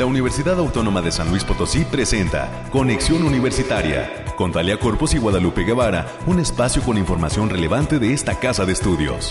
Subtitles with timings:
[0.00, 5.62] la Universidad Autónoma de San Luis Potosí presenta Conexión Universitaria con Talia Corpus y Guadalupe
[5.62, 9.30] Guevara, un espacio con información relevante de esta casa de estudios.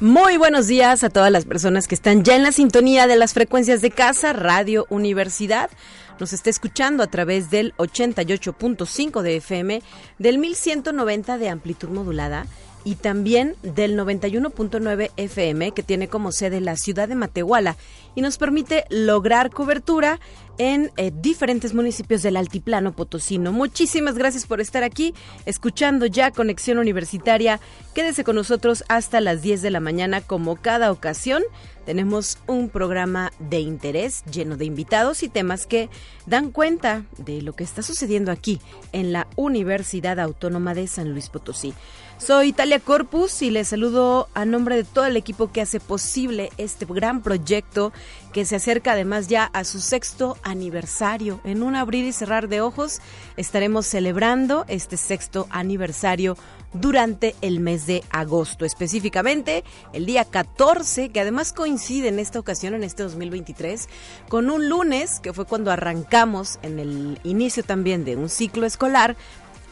[0.00, 3.34] Muy buenos días a todas las personas que están ya en la sintonía de las
[3.34, 5.70] frecuencias de casa, Radio Universidad
[6.18, 9.82] nos está escuchando a través del 88.5 de FM,
[10.18, 12.46] del 1190 de amplitud modulada
[12.86, 17.76] y también del 91.9 FM que tiene como sede la ciudad de Matehuala
[18.14, 20.20] y nos permite lograr cobertura
[20.58, 23.50] en eh, diferentes municipios del altiplano potosino.
[23.50, 25.14] Muchísimas gracias por estar aquí
[25.46, 27.58] escuchando ya Conexión Universitaria.
[27.92, 31.42] Quédese con nosotros hasta las 10 de la mañana como cada ocasión.
[31.84, 35.90] Tenemos un programa de interés lleno de invitados y temas que
[36.26, 38.60] dan cuenta de lo que está sucediendo aquí
[38.92, 41.74] en la Universidad Autónoma de San Luis Potosí.
[42.18, 46.50] Soy Talia Corpus y les saludo a nombre de todo el equipo que hace posible
[46.56, 47.92] este gran proyecto
[48.32, 51.40] que se acerca además ya a su sexto aniversario.
[51.44, 53.02] En un abrir y cerrar de ojos
[53.36, 56.38] estaremos celebrando este sexto aniversario
[56.72, 62.74] durante el mes de agosto, específicamente el día 14, que además coincide en esta ocasión,
[62.74, 63.88] en este 2023,
[64.28, 69.16] con un lunes, que fue cuando arrancamos en el inicio también de un ciclo escolar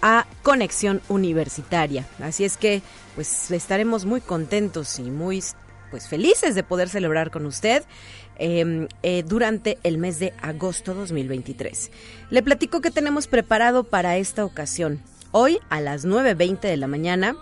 [0.04, 2.06] a Conexión Universitaria.
[2.20, 2.82] Así es que
[3.14, 5.42] pues estaremos muy contentos y muy
[5.90, 7.84] pues felices de poder celebrar con usted
[8.36, 11.90] em, eh, durante el mes de agosto 2023.
[12.28, 15.00] Le platico que tenemos preparado para esta ocasión.
[15.30, 17.34] Hoy a las 9.20 de la mañana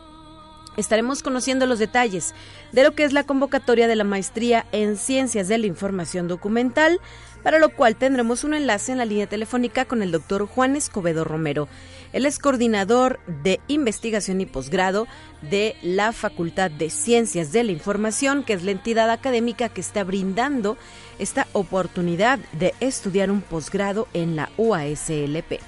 [0.77, 2.33] estaremos conociendo los detalles
[2.71, 7.01] de lo que es la convocatoria de la maestría en Ciencias de la Información Documental,
[7.43, 11.25] para lo cual tendremos un enlace en la línea telefónica con el doctor Juan Escobedo
[11.25, 11.69] Romero.
[12.13, 15.07] Él es coordinador de investigación y posgrado
[15.43, 20.05] de la Facultad de Ciencias de la Información, que es la entidad académica que está
[20.05, 20.77] brindando
[21.19, 25.61] esta oportunidad de estudiar un posgrado en la UASLP.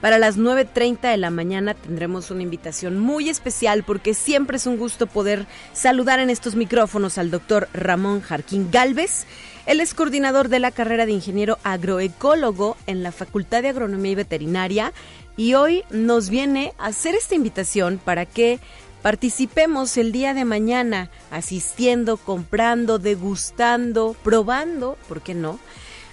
[0.00, 4.76] Para las 9.30 de la mañana tendremos una invitación muy especial porque siempre es un
[4.76, 9.26] gusto poder saludar en estos micrófonos al doctor Ramón Jarquín Galvez.
[9.64, 14.16] Él es coordinador de la carrera de ingeniero agroecólogo en la Facultad de Agronomía y
[14.16, 14.92] Veterinaria
[15.36, 18.58] y hoy nos viene a hacer esta invitación para que
[19.02, 25.58] participemos el día de mañana asistiendo, comprando, degustando, probando, ¿por qué no?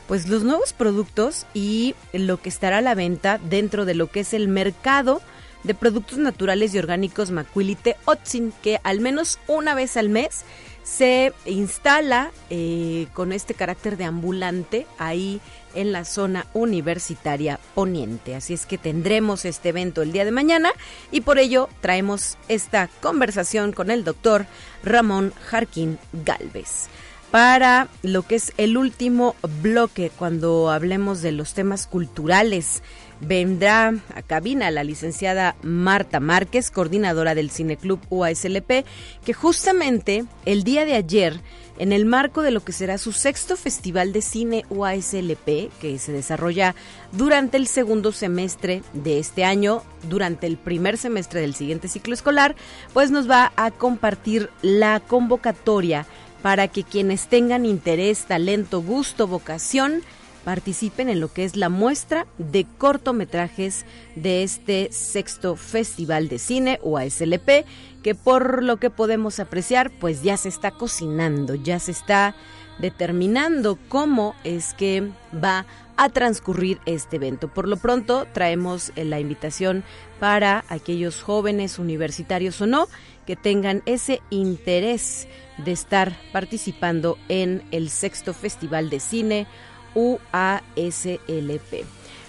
[0.07, 4.19] Pues los nuevos productos y lo que estará a la venta dentro de lo que
[4.19, 5.22] es el mercado
[5.63, 10.44] de productos naturales y orgánicos Macuilite Otsin, que al menos una vez al mes
[10.83, 15.39] se instala eh, con este carácter de ambulante ahí
[15.75, 18.35] en la zona universitaria poniente.
[18.35, 20.72] Así es que tendremos este evento el día de mañana
[21.11, 24.45] y por ello traemos esta conversación con el doctor
[24.83, 26.89] Ramón Jarquín Galvez.
[27.33, 32.83] Para lo que es el último bloque, cuando hablemos de los temas culturales,
[33.22, 38.85] vendrá a cabina la licenciada Marta Márquez, coordinadora del Cineclub UASLP,
[39.25, 41.41] que justamente el día de ayer
[41.78, 46.11] en el marco de lo que será su sexto Festival de Cine UASLP, que se
[46.11, 46.75] desarrolla
[47.11, 52.56] durante el segundo semestre de este año, durante el primer semestre del siguiente ciclo escolar,
[52.94, 56.06] pues nos va a compartir la convocatoria
[56.41, 60.03] para que quienes tengan interés, talento, gusto, vocación,
[60.44, 66.80] participen en lo que es la muestra de cortometrajes de este sexto Festival de Cine
[66.84, 67.66] UASLP,
[68.04, 72.36] que por lo que podemos apreciar, pues ya se está cocinando, ya se está
[72.80, 75.66] determinando cómo es que va
[75.96, 77.48] a transcurrir este evento.
[77.48, 79.84] Por lo pronto traemos eh, la invitación
[80.20, 82.88] para aquellos jóvenes universitarios o no
[83.28, 85.28] que tengan ese interés
[85.64, 89.48] de estar participando en el sexto Festival de Cine
[89.96, 91.86] UASLP.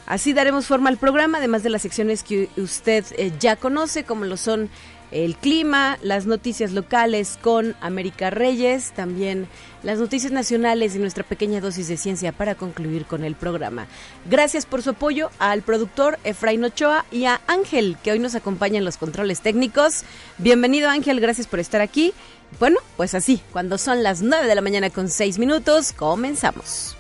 [0.06, 4.26] Así daremos forma al programa, además de las secciones que usted eh, ya conoce, como
[4.26, 4.68] lo son
[5.14, 9.46] el clima, las noticias locales con América Reyes, también
[9.84, 13.86] las noticias nacionales y nuestra pequeña dosis de ciencia para concluir con el programa.
[14.28, 18.78] Gracias por su apoyo al productor Efraín Ochoa y a Ángel, que hoy nos acompaña
[18.78, 20.02] en los controles técnicos.
[20.38, 22.12] Bienvenido Ángel, gracias por estar aquí.
[22.58, 26.96] Bueno, pues así, cuando son las 9 de la mañana con 6 minutos, comenzamos.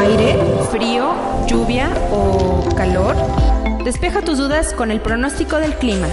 [0.00, 0.38] Aire,
[0.70, 1.12] frío,
[1.48, 3.16] lluvia o calor.
[3.84, 6.06] Despeja tus dudas con el pronóstico del clima.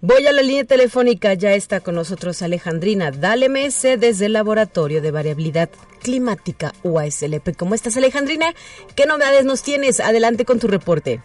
[0.00, 5.02] Voy a la línea telefónica, ya está con nosotros Alejandrina Dale Mese desde el Laboratorio
[5.02, 5.68] de Variabilidad
[6.00, 7.56] Climática UASLP.
[7.56, 8.54] ¿Cómo estás Alejandrina?
[8.94, 9.98] ¿Qué novedades nos tienes?
[9.98, 11.22] Adelante con tu reporte.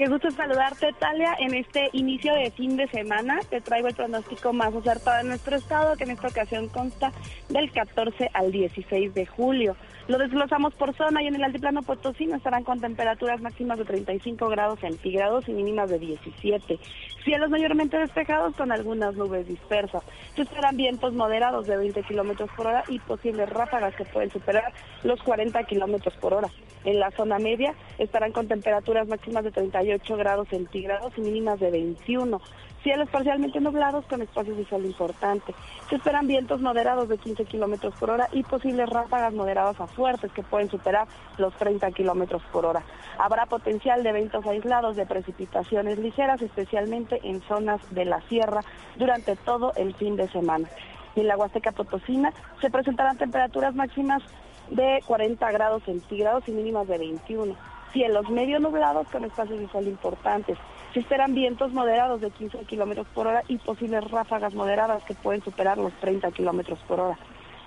[0.00, 1.36] Qué gusto saludarte, Talia.
[1.40, 5.56] En este inicio de fin de semana te traigo el pronóstico más acertado de nuestro
[5.56, 7.12] estado, que en esta ocasión consta
[7.50, 9.76] del 14 al 16 de julio.
[10.08, 14.48] Lo desglosamos por zona y en el altiplano potosino estarán con temperaturas máximas de 35
[14.48, 16.78] grados centígrados y mínimas de 17.
[17.22, 20.02] Cielos mayormente despejados con algunas nubes dispersas.
[20.34, 24.72] Se esperan vientos moderados de 20 kilómetros por hora y posibles ráfagas que pueden superar
[25.04, 26.48] los 40 kilómetros por hora.
[26.84, 31.70] En la zona media estarán con temperaturas máximas de 38 grados centígrados y mínimas de
[31.70, 32.40] 21.
[32.82, 35.54] Cielos parcialmente nublados con espacios de sol importantes.
[35.90, 40.32] Se esperan vientos moderados de 15 kilómetros por hora y posibles ráfagas moderadas a fuertes
[40.32, 41.06] que pueden superar
[41.36, 42.82] los 30 kilómetros por hora.
[43.18, 48.62] Habrá potencial de eventos aislados de precipitaciones ligeras, especialmente en zonas de la sierra
[48.96, 50.68] durante todo el fin de semana.
[51.16, 52.32] En la Huasteca Potosina
[52.62, 54.22] se presentarán temperaturas máximas
[54.70, 57.54] de 40 grados centígrados y mínimas de 21.
[57.92, 60.56] Cielos medio nublados con espacios de sol importantes.
[60.94, 65.42] Se esperan vientos moderados de 15 kilómetros por hora y posibles ráfagas moderadas que pueden
[65.42, 67.18] superar los 30 kilómetros por hora.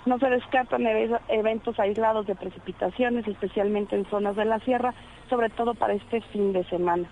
[0.06, 0.86] No se descartan
[1.30, 4.94] eventos aislados de precipitaciones, especialmente en zonas de la sierra,
[5.30, 7.08] sobre todo para este fin de semana.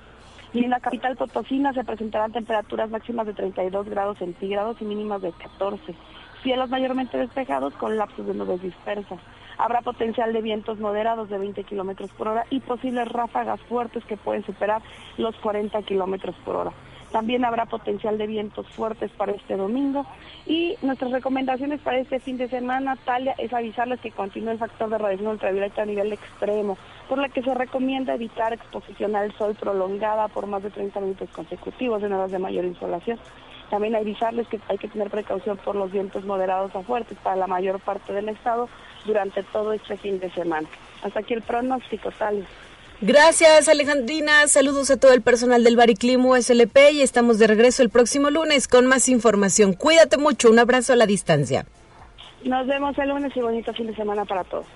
[0.53, 5.21] Y en la capital Potosina se presentarán temperaturas máximas de 32 grados centígrados y mínimas
[5.21, 5.95] de 14.
[6.43, 9.19] Cielos mayormente despejados con lapsos de nubes dispersas.
[9.61, 14.17] Habrá potencial de vientos moderados de 20 kilómetros por hora y posibles ráfagas fuertes que
[14.17, 14.81] pueden superar
[15.19, 16.71] los 40 kilómetros por hora.
[17.11, 20.07] También habrá potencial de vientos fuertes para este domingo.
[20.47, 24.89] Y nuestras recomendaciones para este fin de semana, Talia, es avisarles que continúa el factor
[24.89, 26.75] de radiación ultravioleta a nivel extremo,
[27.07, 31.29] por lo que se recomienda evitar exposición al sol prolongada por más de 30 minutos
[31.29, 33.19] consecutivos en horas de mayor insolación.
[33.71, 37.47] También avisarles que hay que tener precaución por los vientos moderados a fuertes para la
[37.47, 38.67] mayor parte del estado
[39.05, 40.67] durante todo este fin de semana.
[41.01, 42.45] Hasta aquí el pronóstico, tal.
[42.99, 47.89] Gracias Alejandrina, saludos a todo el personal del Bariclimo SLP y estamos de regreso el
[47.89, 49.73] próximo lunes con más información.
[49.73, 51.65] Cuídate mucho, un abrazo a la distancia.
[52.43, 54.67] Nos vemos el lunes y bonito fin de semana para todos.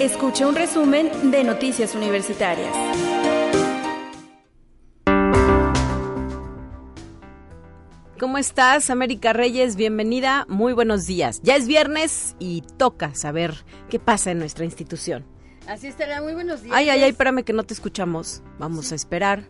[0.00, 2.72] Escucha un resumen de Noticias Universitarias.
[8.20, 9.74] ¿Cómo estás, América Reyes?
[9.74, 11.40] Bienvenida, muy buenos días.
[11.42, 15.26] Ya es viernes y toca saber qué pasa en nuestra institución.
[15.66, 16.76] Así estará, muy buenos días.
[16.76, 18.44] Ay, ay, ay, espérame que no te escuchamos.
[18.60, 19.48] Vamos a esperar.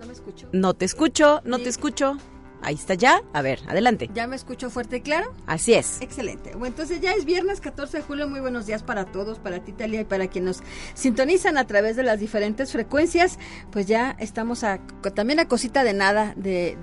[0.00, 0.48] no me escucho.
[0.52, 2.16] No te escucho, no te escucho.
[2.62, 3.22] Ahí está ya.
[3.32, 4.08] A ver, adelante.
[4.14, 5.32] ¿Ya me escucho fuerte y claro?
[5.46, 6.00] Así es.
[6.00, 6.52] Excelente.
[6.52, 8.28] Bueno, entonces ya es viernes 14 de julio.
[8.28, 10.62] Muy buenos días para todos, para ti, Talia, y para quienes nos
[10.94, 13.38] sintonizan a través de las diferentes frecuencias.
[13.70, 14.78] Pues ya estamos a,
[15.14, 16.76] también a cosita de nada de,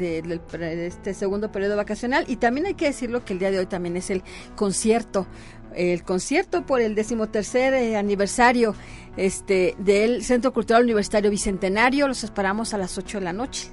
[0.85, 2.25] este segundo periodo vacacional.
[2.27, 4.23] Y también hay que decirlo que el día de hoy también es el
[4.55, 5.27] concierto
[5.75, 8.73] el concierto por el decimotercer eh, aniversario
[9.17, 12.07] este del Centro Cultural Universitario Bicentenario.
[12.07, 13.71] Los esperamos a las 8 de la noche.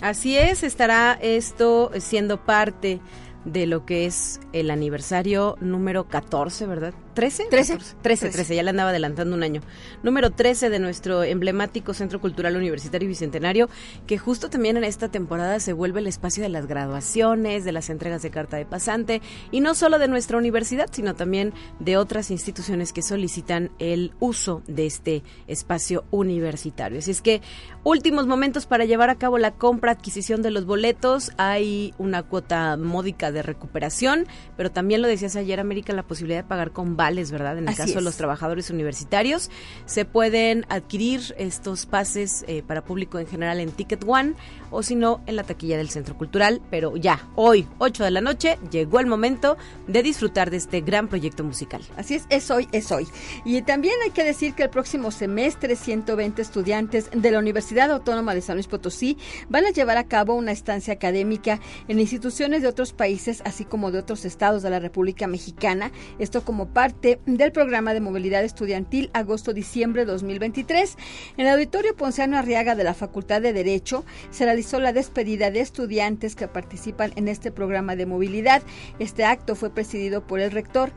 [0.00, 3.00] Así es, estará esto siendo parte
[3.44, 6.94] de lo que es el aniversario número 14, ¿verdad?
[7.14, 7.46] 13?
[7.50, 7.78] 13.
[8.02, 9.62] 13, 13, ya le andaba adelantando un año.
[10.02, 13.68] Número 13 de nuestro emblemático Centro Cultural Universitario Bicentenario,
[14.06, 17.90] que justo también en esta temporada se vuelve el espacio de las graduaciones, de las
[17.90, 22.30] entregas de carta de pasante, y no solo de nuestra universidad, sino también de otras
[22.30, 26.98] instituciones que solicitan el uso de este espacio universitario.
[26.98, 27.40] Así es que
[27.84, 32.76] últimos momentos para llevar a cabo la compra, adquisición de los boletos, hay una cuota
[32.76, 36.96] módica de recuperación, pero también lo decías ayer, América, la posibilidad de pagar con
[37.30, 37.58] ¿verdad?
[37.58, 39.50] En el caso de los trabajadores universitarios,
[39.86, 44.34] se pueden adquirir estos pases eh, para público en general en Ticket One
[44.70, 46.60] o si no, en la taquilla del Centro Cultural.
[46.70, 49.56] Pero ya, hoy, 8 de la noche, llegó el momento
[49.86, 51.82] de disfrutar de este gran proyecto musical.
[51.96, 53.06] Así es, es hoy, es hoy.
[53.44, 58.34] Y también hay que decir que el próximo semestre, 120 estudiantes de la Universidad Autónoma
[58.34, 59.16] de San Luis Potosí
[59.48, 63.92] van a llevar a cabo una estancia académica en instituciones de otros países, así como
[63.92, 65.92] de otros estados de la República Mexicana.
[66.18, 70.96] Esto como parte del programa de movilidad estudiantil agosto-diciembre 2023.
[71.36, 75.60] En el auditorio Ponciano Arriaga de la Facultad de Derecho se realizó la despedida de
[75.60, 78.62] estudiantes que participan en este programa de movilidad.
[78.98, 80.92] Este acto fue presidido por el rector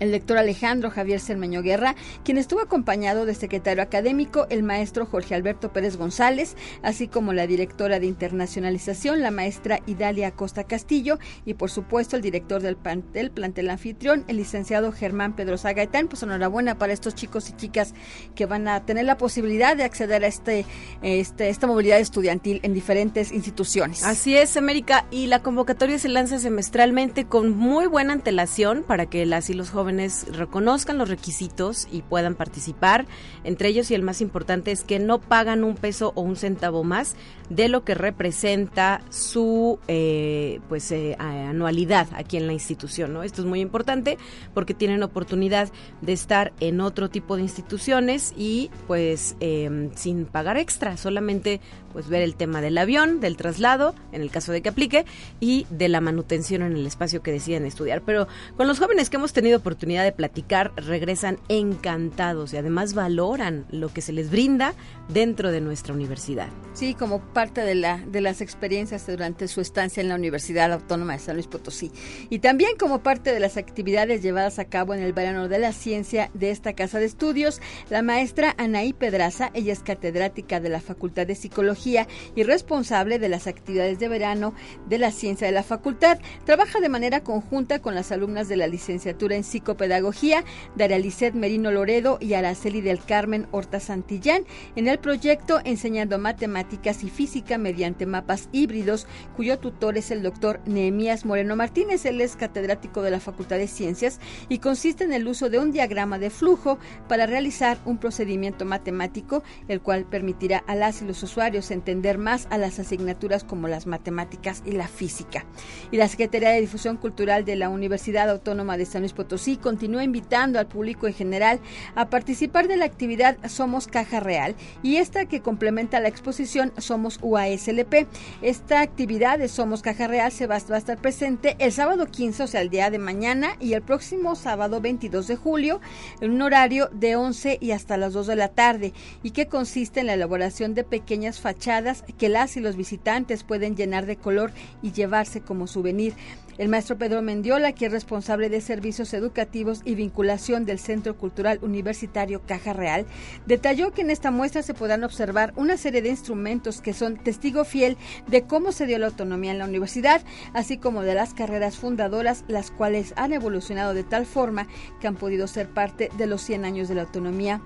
[0.00, 5.34] el lector Alejandro Javier Cermeño Guerra, quien estuvo acompañado del secretario académico, el maestro Jorge
[5.34, 11.54] Alberto Pérez González, así como la directora de internacionalización, la maestra Idalia Costa Castillo, y
[11.54, 16.08] por supuesto el director del, plantel, plantel anfitrión, el licenciado Germán Pedro Zagaitán.
[16.08, 17.94] Pues enhorabuena para estos chicos y chicas
[18.34, 20.64] que van a tener la posibilidad de acceder a este,
[21.02, 24.04] este esta movilidad estudiantil en diferentes instituciones.
[24.04, 29.26] Así es, América, y la convocatoria se lanza semestralmente con muy buena antelación para que
[29.26, 29.87] las y los jóvenes
[30.32, 33.06] reconozcan los requisitos y puedan participar.
[33.44, 36.84] Entre ellos y el más importante es que no pagan un peso o un centavo
[36.84, 37.16] más
[37.50, 43.12] de lo que representa su eh, pues eh, anualidad aquí en la institución.
[43.12, 43.22] ¿no?
[43.22, 44.18] Esto es muy importante
[44.54, 45.70] porque tienen oportunidad
[46.02, 51.60] de estar en otro tipo de instituciones y pues em, sin pagar extra, solamente
[51.92, 55.06] pues ver el tema del avión, del traslado, en el caso de que aplique,
[55.40, 58.02] y de la manutención en el espacio que deciden estudiar.
[58.02, 63.66] Pero con los jóvenes que hemos tenido oportunidad de platicar, regresan encantados y además valoran
[63.70, 64.74] lo que se les brinda
[65.08, 66.48] dentro de nuestra universidad.
[66.74, 71.14] Sí, como parte de, la, de las experiencias durante su estancia en la Universidad Autónoma
[71.14, 71.90] de San Luis Potosí.
[72.28, 75.72] Y también como parte de las actividades llevadas a cabo en el verano de la
[75.72, 80.80] ciencia de esta casa de estudios, la maestra Anaí Pedraza, ella es catedrática de la
[80.80, 82.06] Facultad de Psicología
[82.36, 84.54] y responsable de las actividades de verano
[84.88, 88.66] de la ciencia de la facultad, trabaja de manera conjunta con las alumnas de la
[88.66, 90.44] licenciatura en psicopedagogía,
[90.76, 94.44] Daria Lisset Merino Loredo y Araceli del Carmen Horta Santillán,
[94.76, 99.06] en el proyecto Enseñando Matemáticas y Física mediante mapas híbridos,
[99.36, 102.06] cuyo tutor es el doctor Nehemías Moreno Martínez.
[102.06, 105.70] Él es catedrático de la Facultad de Ciencias y consiste en el uso de un
[105.70, 111.22] diagrama de flujo para realizar un procedimiento matemático, el cual permitirá a las y los
[111.22, 115.44] usuarios entender más a las asignaturas como las matemáticas y la física.
[115.90, 120.04] Y la Secretaría de Difusión Cultural de la Universidad Autónoma de San Luis Potosí continúa
[120.04, 121.60] invitando al público en general
[121.94, 127.18] a participar de la actividad Somos Caja Real y esta que complementa la exposición Somos
[127.22, 128.06] UASLP.
[128.42, 132.46] Esta actividad de Somos Caja Real se va, a estar presente el sábado 15, o
[132.46, 135.80] sea, el día de mañana, y el próximo sábado 22 de julio,
[136.20, 140.00] en un horario de 11 y hasta las 2 de la tarde, y que consiste
[140.00, 144.52] en la elaboración de pequeñas fachadas que las y los visitantes pueden llenar de color
[144.82, 146.14] y llevarse como souvenir.
[146.58, 151.60] El maestro Pedro Mendiola, que es responsable de servicios educativos y vinculación del Centro Cultural
[151.62, 153.06] Universitario Caja Real,
[153.46, 157.64] detalló que en esta muestra se podrán observar una serie de instrumentos que son testigo
[157.64, 157.96] fiel
[158.26, 160.20] de cómo se dio la autonomía en la universidad,
[160.52, 164.66] así como de las carreras fundadoras, las cuales han evolucionado de tal forma
[165.00, 167.60] que han podido ser parte de los 100 años de la autonomía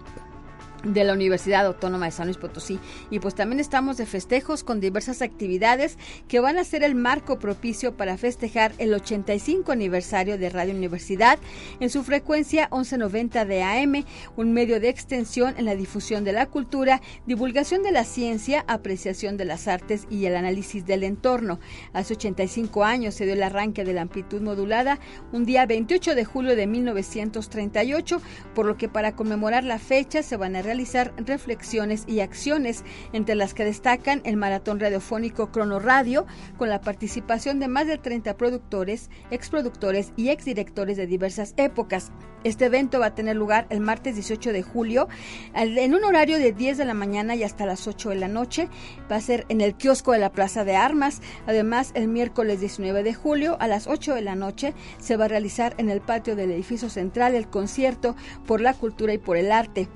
[0.84, 2.78] de la Universidad Autónoma de San Luis Potosí.
[3.10, 5.96] Y pues también estamos de festejos con diversas actividades
[6.28, 11.38] que van a ser el marco propicio para festejar el 85 aniversario de Radio Universidad
[11.80, 14.04] en su frecuencia 1190 de AM,
[14.36, 19.36] un medio de extensión en la difusión de la cultura, divulgación de la ciencia, apreciación
[19.36, 21.60] de las artes y el análisis del entorno.
[21.92, 24.98] Hace 85 años se dio el arranque de la amplitud modulada
[25.32, 28.20] un día 28 de julio de 1938,
[28.54, 30.71] por lo que para conmemorar la fecha se van a realizar
[31.16, 36.26] reflexiones y acciones, entre las que destacan el maratón radiofónico Crono Radio,
[36.58, 42.12] con la participación de más de 30 productores, exproductores y exdirectores de diversas épocas.
[42.44, 45.08] Este evento va a tener lugar el martes 18 de julio,
[45.54, 48.68] en un horario de 10 de la mañana y hasta las 8 de la noche.
[49.10, 51.20] Va a ser en el kiosco de la Plaza de Armas.
[51.46, 55.28] Además, el miércoles 19 de julio a las 8 de la noche se va a
[55.28, 59.52] realizar en el patio del edificio central el concierto por la cultura y por el
[59.52, 59.88] arte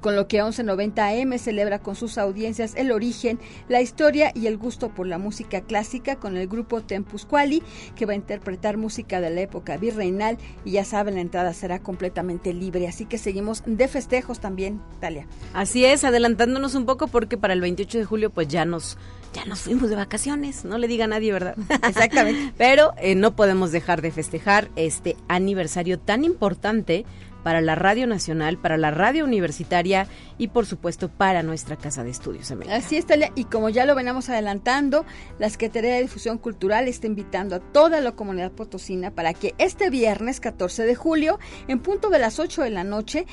[0.00, 4.58] con lo que 1190 AM celebra con sus audiencias el origen, la historia y el
[4.58, 7.62] gusto por la música clásica con el grupo Tempus Quali,
[7.96, 11.78] que va a interpretar música de la época virreinal y ya saben, la entrada será
[11.78, 15.26] completamente libre, así que seguimos de festejos también, Talia.
[15.54, 18.98] Así es, adelantándonos un poco porque para el 28 de julio pues ya nos
[19.34, 21.54] ya nos fuimos de vacaciones, no le diga a nadie, ¿verdad?
[21.86, 22.52] Exactamente.
[22.58, 27.04] Pero eh, no podemos dejar de festejar este aniversario tan importante
[27.48, 32.10] para la Radio Nacional, para la Radio Universitaria y por supuesto para nuestra casa de
[32.10, 32.52] estudios.
[32.70, 35.06] Así está, y como ya lo venimos adelantando,
[35.38, 39.88] la Secretaría de Difusión Cultural está invitando a toda la comunidad potosina para que este
[39.88, 41.38] viernes 14 de julio,
[41.68, 43.24] en punto de las 8 de la noche,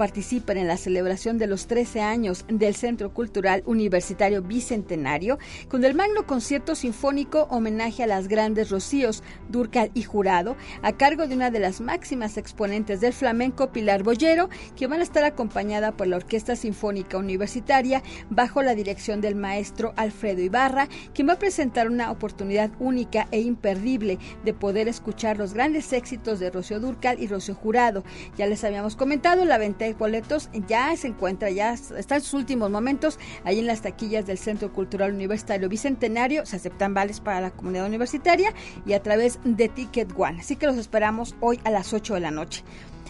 [0.00, 5.38] participen en la celebración de los 13 años del Centro Cultural Universitario Bicentenario
[5.68, 11.26] con el magno concierto sinfónico homenaje a las grandes Rocíos, Durcal y Jurado, a cargo
[11.26, 15.92] de una de las máximas exponentes del flamenco, Pilar Bollero, que van a estar acompañada
[15.92, 21.38] por la Orquesta Sinfónica Universitaria bajo la dirección del maestro Alfredo Ibarra, quien va a
[21.38, 27.20] presentar una oportunidad única e imperdible de poder escuchar los grandes éxitos de Rocío Durcal
[27.20, 28.02] y Rocío Jurado.
[28.38, 32.70] Ya les habíamos comentado, la venta boletos ya se encuentra, ya está en sus últimos
[32.70, 36.46] momentos ahí en las taquillas del Centro Cultural Universitario Bicentenario.
[36.46, 38.52] Se aceptan vales para la comunidad universitaria
[38.86, 40.40] y a través de Ticket One.
[40.40, 42.64] Así que los esperamos hoy a las 8 de la noche.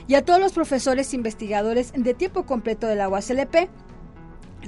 [0.07, 3.09] Y a todos los profesores investigadores de tiempo completo de la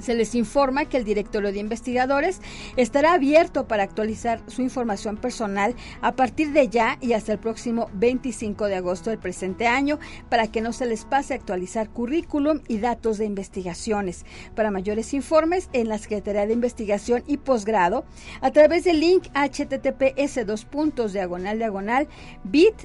[0.01, 2.41] se les informa que el directorio de investigadores
[2.77, 7.89] estará abierto para actualizar su información personal a partir de ya y hasta el próximo
[7.93, 12.61] 25 de agosto del presente año para que no se les pase a actualizar currículum
[12.67, 14.25] y datos de investigaciones.
[14.55, 18.05] Para mayores informes en la Secretaría de Investigación y Posgrado
[18.41, 22.07] a través del link https dos puntos diagonal diagonal
[22.43, 22.75] bit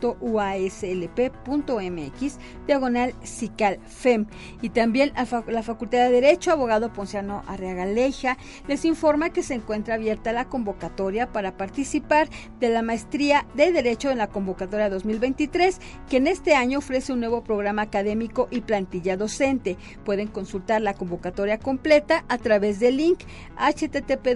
[2.67, 4.27] diagonal cical fem
[4.63, 8.34] y también a la Facultad de Derecho abogado Ponciano Arriaga Leija
[8.69, 12.29] les informa que se encuentra abierta la convocatoria para participar
[12.61, 17.21] de la maestría de Derecho en la convocatoria 2023, que en este año ofrece un
[17.21, 19.77] nuevo programa académico y plantilla docente.
[20.05, 23.21] Pueden consultar la convocatoria completa a través del link
[23.57, 24.35] http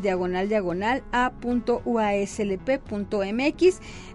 [0.00, 1.80] diagonal diagonal a.uaslp.mx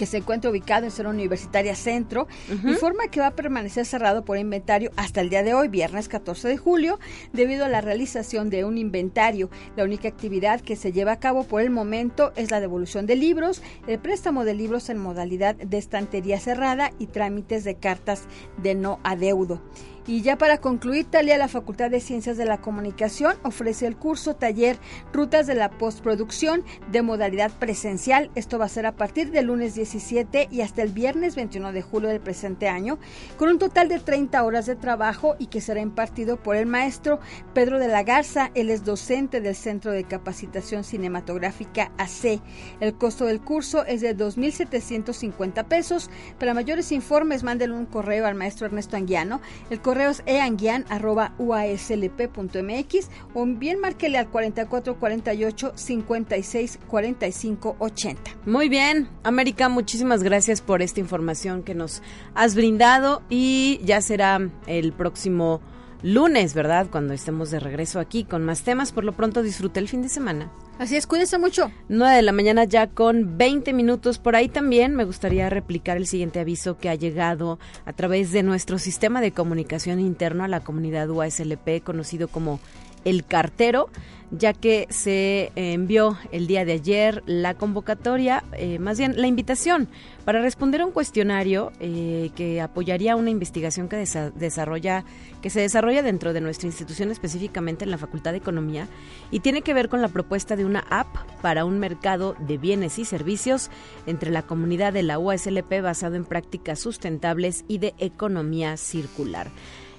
[0.00, 2.26] que se encuentra ubicado en Zona Universitaria Centro,
[2.64, 6.48] informa que va a permanecer cerrado por inventario hasta el día de hoy, viernes 14
[6.48, 6.98] de julio,
[7.34, 9.50] debido a la realización de un inventario.
[9.76, 13.16] La única actividad que se lleva a cabo por el momento es la devolución de
[13.16, 18.22] libros, el préstamo de libros en modalidad de estantería cerrada y trámites de cartas
[18.56, 19.60] de no adeudo.
[20.06, 24.34] Y ya para concluir, Talia, la Facultad de Ciencias de la Comunicación ofrece el curso
[24.34, 24.78] taller
[25.12, 28.30] Rutas de la Postproducción de modalidad presencial.
[28.34, 31.82] Esto va a ser a partir del lunes 17 y hasta el viernes 21 de
[31.82, 32.98] julio del presente año,
[33.36, 37.20] con un total de 30 horas de trabajo y que será impartido por el maestro
[37.54, 38.50] Pedro de la Garza.
[38.54, 42.40] Él es docente del Centro de Capacitación Cinematográfica AC.
[42.80, 46.10] El costo del curso es de 2.750 pesos.
[46.38, 49.40] Para mayores informes, mándenle un correo al maestro Ernesto Anguiano.
[49.68, 58.22] El correos eanguian.uaslp.mx o bien márquele al 4448 56 45 80.
[58.46, 62.04] Muy bien, América, muchísimas gracias por esta información que nos
[62.36, 65.60] has brindado y ya será el próximo
[66.02, 66.86] lunes, ¿verdad?
[66.90, 68.92] Cuando estemos de regreso aquí con más temas.
[68.92, 70.50] Por lo pronto disfrute el fin de semana.
[70.78, 71.70] Así es, cuídense mucho.
[71.88, 74.18] 9 de la mañana ya con 20 minutos.
[74.18, 78.42] Por ahí también me gustaría replicar el siguiente aviso que ha llegado a través de
[78.42, 82.60] nuestro sistema de comunicación interno a la comunidad UASLP, conocido como
[83.04, 83.90] El Cartero
[84.30, 89.88] ya que se envió el día de ayer la convocatoria, eh, más bien la invitación
[90.24, 95.04] para responder a un cuestionario eh, que apoyaría una investigación que desarrolla
[95.42, 98.88] que se desarrolla dentro de nuestra institución específicamente en la Facultad de Economía
[99.30, 101.08] y tiene que ver con la propuesta de una app
[101.40, 103.70] para un mercado de bienes y servicios
[104.06, 109.50] entre la comunidad de la UASLP basado en prácticas sustentables y de economía circular.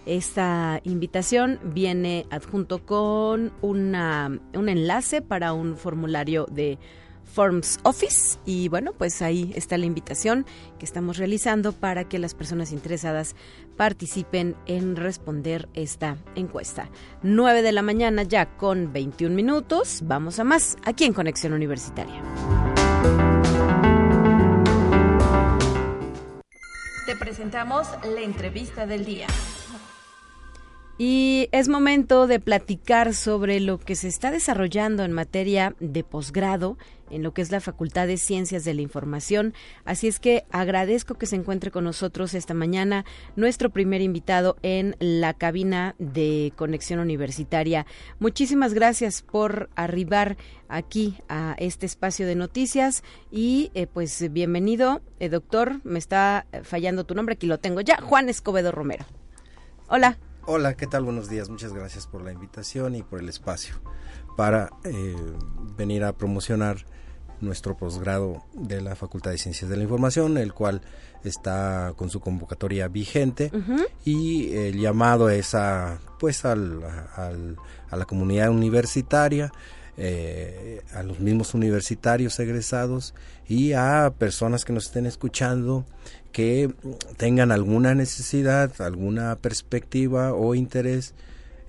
[0.05, 6.79] Esta invitación viene adjunto con una, un enlace para un formulario de
[7.31, 10.45] Forms Office y bueno, pues ahí está la invitación
[10.79, 13.35] que estamos realizando para que las personas interesadas
[13.77, 16.89] participen en responder esta encuesta.
[17.23, 22.21] 9 de la mañana ya con 21 minutos, vamos a más aquí en Conexión Universitaria.
[27.05, 29.27] Te presentamos la entrevista del día.
[31.03, 36.77] Y es momento de platicar sobre lo que se está desarrollando en materia de posgrado
[37.09, 39.55] en lo que es la Facultad de Ciencias de la Información.
[39.83, 43.03] Así es que agradezco que se encuentre con nosotros esta mañana
[43.35, 47.87] nuestro primer invitado en la cabina de Conexión Universitaria.
[48.19, 50.37] Muchísimas gracias por arribar
[50.67, 57.05] aquí a este espacio de noticias y eh, pues bienvenido, eh, doctor, me está fallando
[57.05, 59.05] tu nombre, aquí lo tengo ya, Juan Escobedo Romero.
[59.87, 60.19] Hola.
[60.47, 61.03] Hola, ¿qué tal?
[61.03, 61.49] Buenos días.
[61.49, 63.75] Muchas gracias por la invitación y por el espacio
[64.35, 65.15] para eh,
[65.77, 66.77] venir a promocionar
[67.41, 70.81] nuestro posgrado de la Facultad de Ciencias de la Información, el cual
[71.23, 73.51] está con su convocatoria vigente
[74.03, 79.51] y el llamado es a pues al, a la comunidad universitaria
[80.03, 83.13] eh, a los mismos universitarios egresados
[83.47, 85.85] y a personas que nos estén escuchando
[86.31, 86.73] que
[87.17, 91.13] tengan alguna necesidad, alguna perspectiva o interés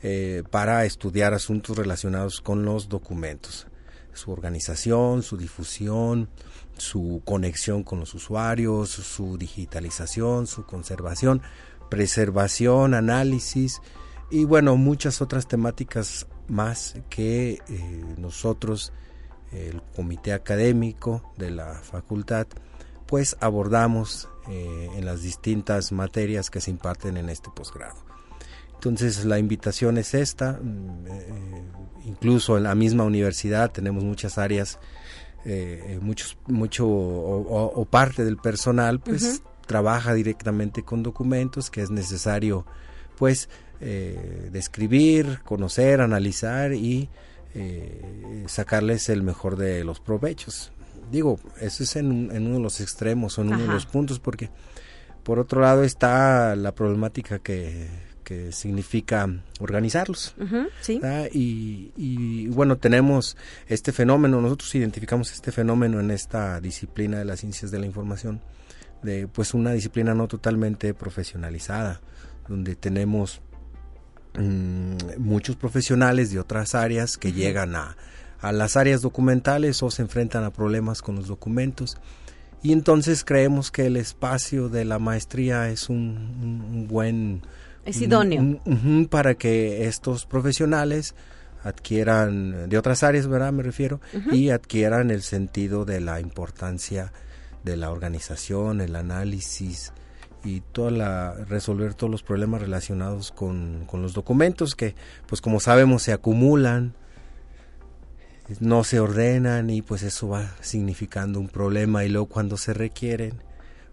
[0.03, 3.67] eh, para estudiar asuntos relacionados con los documentos.
[4.15, 6.31] Su organización, su difusión,
[6.79, 11.43] su conexión con los usuarios, su digitalización, su conservación,
[11.91, 13.83] preservación, análisis
[14.31, 18.93] y bueno, muchas otras temáticas más que eh, nosotros,
[19.51, 22.47] el comité académico de la facultad,
[23.07, 28.05] pues abordamos eh, en las distintas materias que se imparten en este posgrado.
[28.75, 31.63] Entonces la invitación es esta, mm, eh,
[32.05, 34.79] incluso en la misma universidad tenemos muchas áreas,
[35.45, 42.67] eh, muchos, mucho o, parte del personal pues trabaja directamente con documentos que es necesario
[43.19, 43.49] pues
[43.81, 47.09] eh, describir, conocer, analizar y
[48.47, 50.73] sacarles el mejor de los provechos.
[51.11, 54.49] Digo, eso es en, uno de los extremos, en uno de los puntos, porque
[55.23, 57.89] por otro lado está la problemática que
[58.23, 59.29] que significa
[59.61, 60.35] organizarlos.
[61.33, 63.37] y, bueno, tenemos
[63.69, 68.41] este fenómeno, nosotros identificamos este fenómeno en esta disciplina de las ciencias de la información,
[69.03, 72.01] de pues una disciplina no totalmente profesionalizada,
[72.49, 73.41] donde tenemos
[74.39, 77.97] mm, muchos profesionales de otras áreas que llegan a,
[78.41, 81.99] a las áreas documentales o se enfrentan a problemas con los documentos.
[82.63, 87.43] Y entonces creemos que el espacio de la maestría es un buen
[87.85, 88.61] es idóneo.
[89.11, 91.15] para que estos profesionales
[91.65, 93.53] adquieran, de otras áreas, ¿verdad?
[93.53, 94.01] Me refiero,
[94.33, 97.13] y adquieran el sentido de la importancia
[97.65, 99.93] de la organización, el análisis
[100.45, 104.95] y toda la, resolver todos los problemas relacionados con, con los documentos que,
[105.27, 106.95] pues como sabemos, se acumulan,
[108.61, 113.43] no se ordenan y pues eso va significando un problema y luego cuando se requieren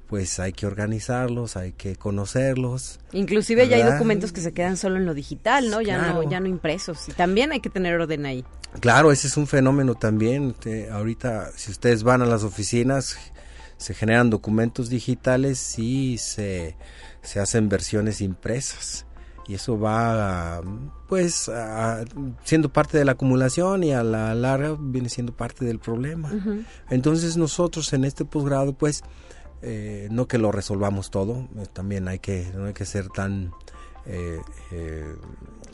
[0.10, 3.00] pues hay que organizarlos, hay que conocerlos.
[3.12, 5.82] Inclusive ya hay documentos que se quedan solo en lo digital, ¿no?
[5.82, 8.44] Ya no ya no impresos y también hay que tener orden ahí.
[8.80, 10.56] Claro, ese es un fenómeno también.
[10.92, 13.18] ahorita si ustedes van a las oficinas
[13.80, 16.76] se generan documentos digitales y se,
[17.24, 19.06] se hacen versiones impresas.
[19.48, 20.62] Y eso va
[21.08, 21.50] pues
[22.44, 26.32] siendo parte de la acumulación y a la larga viene siendo parte del problema.
[26.92, 29.02] Entonces nosotros en este posgrado pues
[29.64, 33.52] eh, no que lo resolvamos todo, eh, también hay que, no hay que ser tan,
[34.06, 34.40] eh,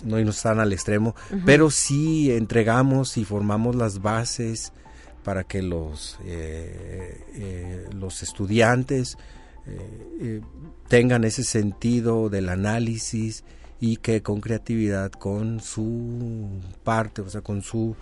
[0.05, 1.13] no irnos tan al extremo,
[1.45, 4.71] pero sí entregamos y formamos las bases
[5.25, 6.19] para que los,
[7.91, 9.17] los estudiantes
[10.87, 13.43] tengan ese sentido del análisis
[13.79, 17.95] y que con creatividad, con su parte, o sea, con su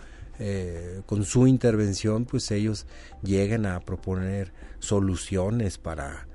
[1.06, 2.86] con su intervención, pues ellos
[3.22, 6.28] lleguen a proponer soluciones para,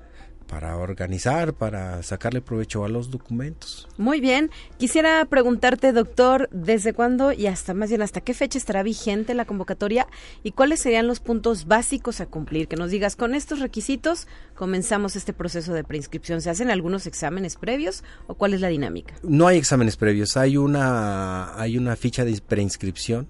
[0.49, 3.87] para organizar, para sacarle provecho a los documentos.
[3.99, 4.51] Muy bien.
[4.79, 9.45] Quisiera preguntarte, doctor, ¿desde cuándo y hasta más bien hasta qué fecha estará vigente la
[9.45, 10.09] convocatoria
[10.43, 12.67] y cuáles serían los puntos básicos a cumplir?
[12.67, 16.41] Que nos digas, con estos requisitos comenzamos este proceso de preinscripción.
[16.41, 19.15] ¿Se hacen algunos exámenes previos o cuál es la dinámica?
[19.23, 23.29] No hay exámenes previos, hay una, hay una ficha de preinscripción,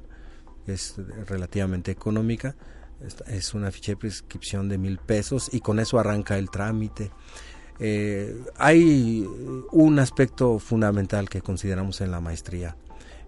[0.69, 0.95] es
[1.27, 2.55] relativamente económica
[3.27, 7.11] es una ficha de prescripción de mil pesos y con eso arranca el trámite.
[7.81, 9.25] Eh, hay
[9.71, 12.77] un aspecto fundamental que consideramos en la maestría,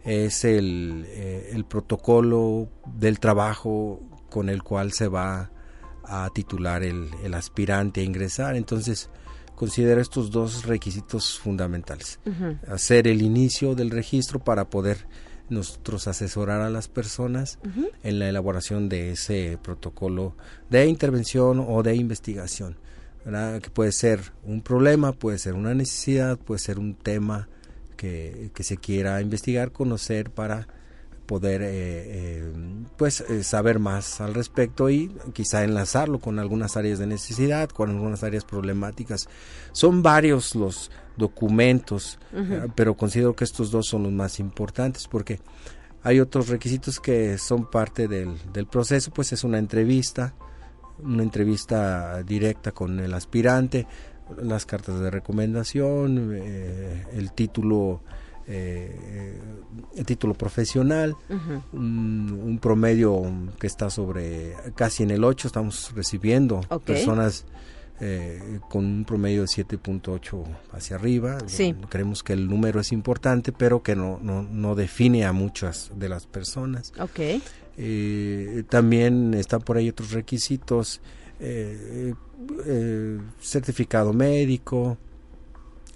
[0.05, 5.51] es el, eh, el protocolo del trabajo con el cual se va
[6.05, 8.57] a titular el, el aspirante a ingresar.
[8.57, 9.11] Entonces,
[9.55, 12.19] considero estos dos requisitos fundamentales.
[12.67, 15.07] Hacer el inicio del registro para poder
[15.51, 17.59] nosotros asesorar a las personas
[18.03, 20.35] en la elaboración de ese protocolo
[20.71, 22.77] de intervención o de investigación.
[23.63, 27.49] que puede ser un problema, puede ser una necesidad, puede ser un tema
[27.97, 30.67] que, que se quiera investigar, conocer para
[31.31, 32.53] poder eh, eh,
[32.97, 37.89] pues eh, saber más al respecto y quizá enlazarlo con algunas áreas de necesidad, con
[37.91, 39.29] algunas áreas problemáticas.
[39.71, 42.19] Son varios los documentos,
[42.75, 45.39] pero considero que estos dos son los más importantes porque
[46.03, 50.35] hay otros requisitos que son parte del, del proceso, pues es una entrevista,
[51.05, 53.87] una entrevista directa con el aspirante,
[54.43, 58.03] las cartas de recomendación, el título
[58.53, 59.39] eh,
[59.97, 61.15] el título profesional,
[61.73, 63.23] un, promedio
[63.61, 67.45] que está sobre casi en el 8, estamos recibiendo personas
[68.01, 71.39] eh, con un promedio de 7.8 hacia arriba.
[71.89, 76.09] Creemos que el número es importante, pero que no, no, no define a muchas de
[76.09, 76.93] las personas.
[76.99, 77.43] Okay.
[77.77, 81.01] Eh, también están por ahí otros requisitos,
[81.39, 82.15] eh,
[83.41, 84.99] certificado médico,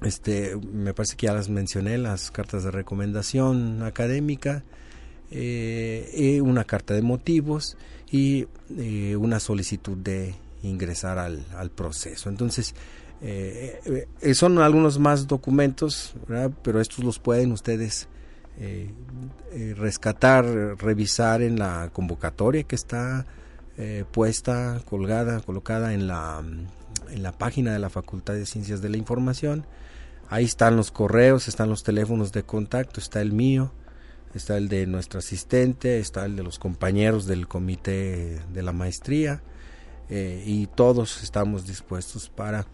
[0.05, 4.65] este, me parece que ya las mencioné, las cartas de recomendación académica,
[5.31, 7.77] eh, una carta de motivos
[8.11, 10.35] y eh, una solicitud de
[10.69, 12.29] ingresar al, al proceso.
[12.29, 12.75] Entonces,
[13.23, 16.15] eh, son algunos más documentos,
[16.63, 18.09] pero estos los pueden ustedes
[19.77, 20.45] rescatar,
[20.79, 23.27] revisar en la convocatoria que está
[24.13, 26.43] puesta, colgada, colocada en la,
[27.11, 29.67] en la página de la Facultad de Ciencias de la Información.
[30.29, 33.73] Ahí están los correos, están los teléfonos de contacto, está el mío,
[34.35, 39.43] está el de nuestro asistente, está el de los compañeros del comité de la maestría
[40.09, 42.67] eh, y todos estamos dispuestos para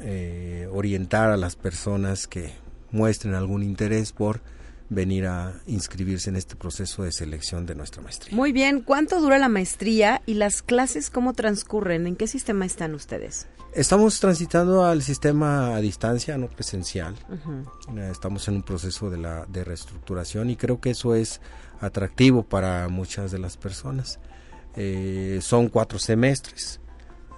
[0.00, 2.52] eh, orientar a las personas que
[2.90, 4.40] muestren algún interés por
[4.88, 8.36] venir a inscribirse en este proceso de selección de nuestra maestría.
[8.36, 12.06] Muy bien, ¿cuánto dura la maestría y las clases cómo transcurren?
[12.06, 13.46] ¿En qué sistema están ustedes?
[13.74, 17.14] Estamos transitando al sistema a distancia, no presencial.
[17.96, 21.40] Eh, estamos en un proceso de, la, de reestructuración y creo que eso es
[21.80, 24.18] atractivo para muchas de las personas.
[24.76, 26.80] Eh, son cuatro semestres.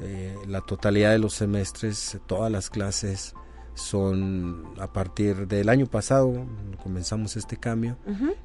[0.01, 3.35] Eh, la totalidad de los semestres, todas las clases
[3.75, 6.47] son a partir del año pasado,
[6.83, 7.97] comenzamos este cambio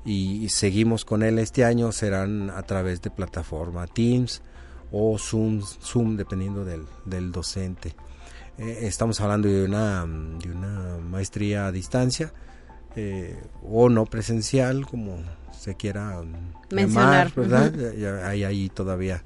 [0.03, 4.41] y seguimos con él este año, serán a través de plataforma Teams
[4.91, 7.95] o Zoom, Zoom dependiendo del, del docente.
[8.57, 12.33] Eh, estamos hablando de una, de una maestría a distancia
[12.95, 15.17] eh, o no presencial, como
[15.59, 16.21] se quiera
[16.71, 18.25] mencionar, ¿verdad?
[18.25, 19.23] Hay ahí todavía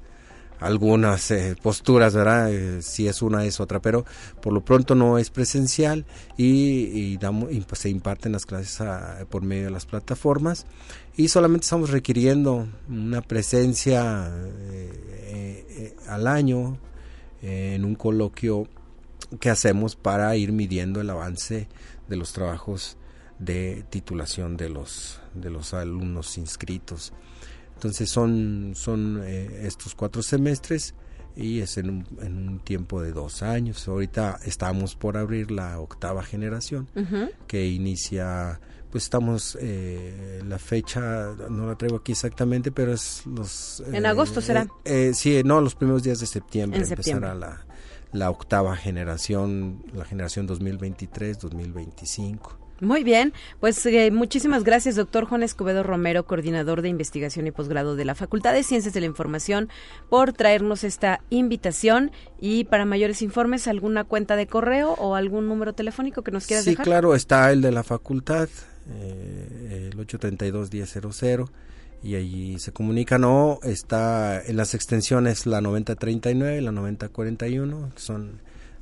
[0.58, 2.50] algunas eh, posturas, ¿verdad?
[2.80, 4.04] si es una es otra, pero
[4.40, 8.82] por lo pronto no es presencial y, damos, pues, se imparten las clases
[9.28, 10.66] por medio de las plataformas
[11.16, 16.78] y solamente estamos requiriendo una presencia eh, al año
[17.42, 18.66] en un coloquio
[19.38, 21.68] que hacemos para ir midiendo el avance
[22.08, 22.96] de los trabajos
[23.38, 27.12] de titulación de los de los alumnos inscritos
[27.74, 30.94] entonces son son eh, estos cuatro semestres
[31.36, 35.80] y es en un, en un, tiempo de dos años ahorita estamos por abrir la
[35.80, 36.88] octava generación
[37.48, 38.60] que inicia
[38.94, 43.82] pues estamos, eh, la fecha no la traigo aquí exactamente, pero es los...
[43.92, 44.68] en agosto será.
[44.84, 47.66] Eh, eh, sí, no, los primeros días de septiembre empezará la,
[48.12, 52.38] la octava generación, la generación 2023-2025.
[52.80, 58.04] Muy bien, pues muchísimas gracias, doctor Juan Escobedo Romero, coordinador de investigación y posgrado de
[58.04, 59.68] la Facultad de Ciencias de la Información,
[60.10, 62.10] por traernos esta invitación.
[62.40, 66.64] Y para mayores informes, ¿alguna cuenta de correo o algún número telefónico que nos quieras
[66.64, 66.84] dejar?
[66.84, 68.48] Sí, claro, está el de la facultad,
[68.90, 71.48] eh, el 832-1000
[72.02, 78.40] y allí se comunica no está en las extensiones la 9039 la 9041 que son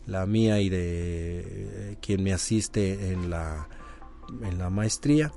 [0.09, 3.69] la mía y de eh, quien me asiste en la
[4.43, 5.33] en la maestría.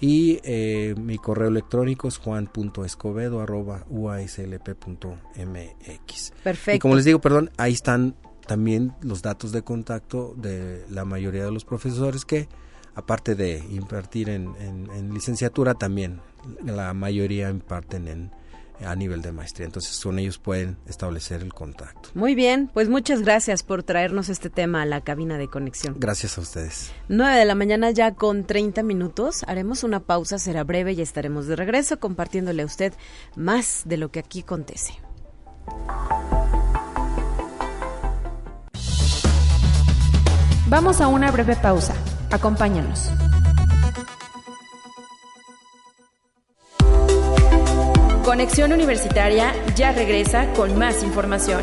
[0.00, 4.82] Y eh, mi correo electrónico es juan.escobedo arroba uaslp.mx
[6.42, 8.14] perfecto y como les digo perdón ahí están
[8.46, 12.48] también los datos de contacto de la mayoría de los profesores que
[12.98, 16.20] aparte de impartir en, licenciatura, también
[16.64, 18.30] la mayoría imparten en,
[18.84, 19.66] a nivel de maestría.
[19.66, 22.10] Entonces con ellos pueden establecer el contacto.
[22.14, 25.96] Muy bien, pues muchas gracias por traernos este tema a la cabina de conexión.
[25.98, 26.92] Gracias a ustedes.
[27.08, 29.44] 9 de la mañana ya con 30 minutos.
[29.46, 32.92] Haremos una pausa, será breve y estaremos de regreso compartiéndole a usted
[33.36, 34.94] más de lo que aquí acontece.
[40.68, 41.94] Vamos a una breve pausa.
[42.30, 43.10] Acompáñanos.
[48.28, 51.62] Conexión Universitaria ya regresa con más información.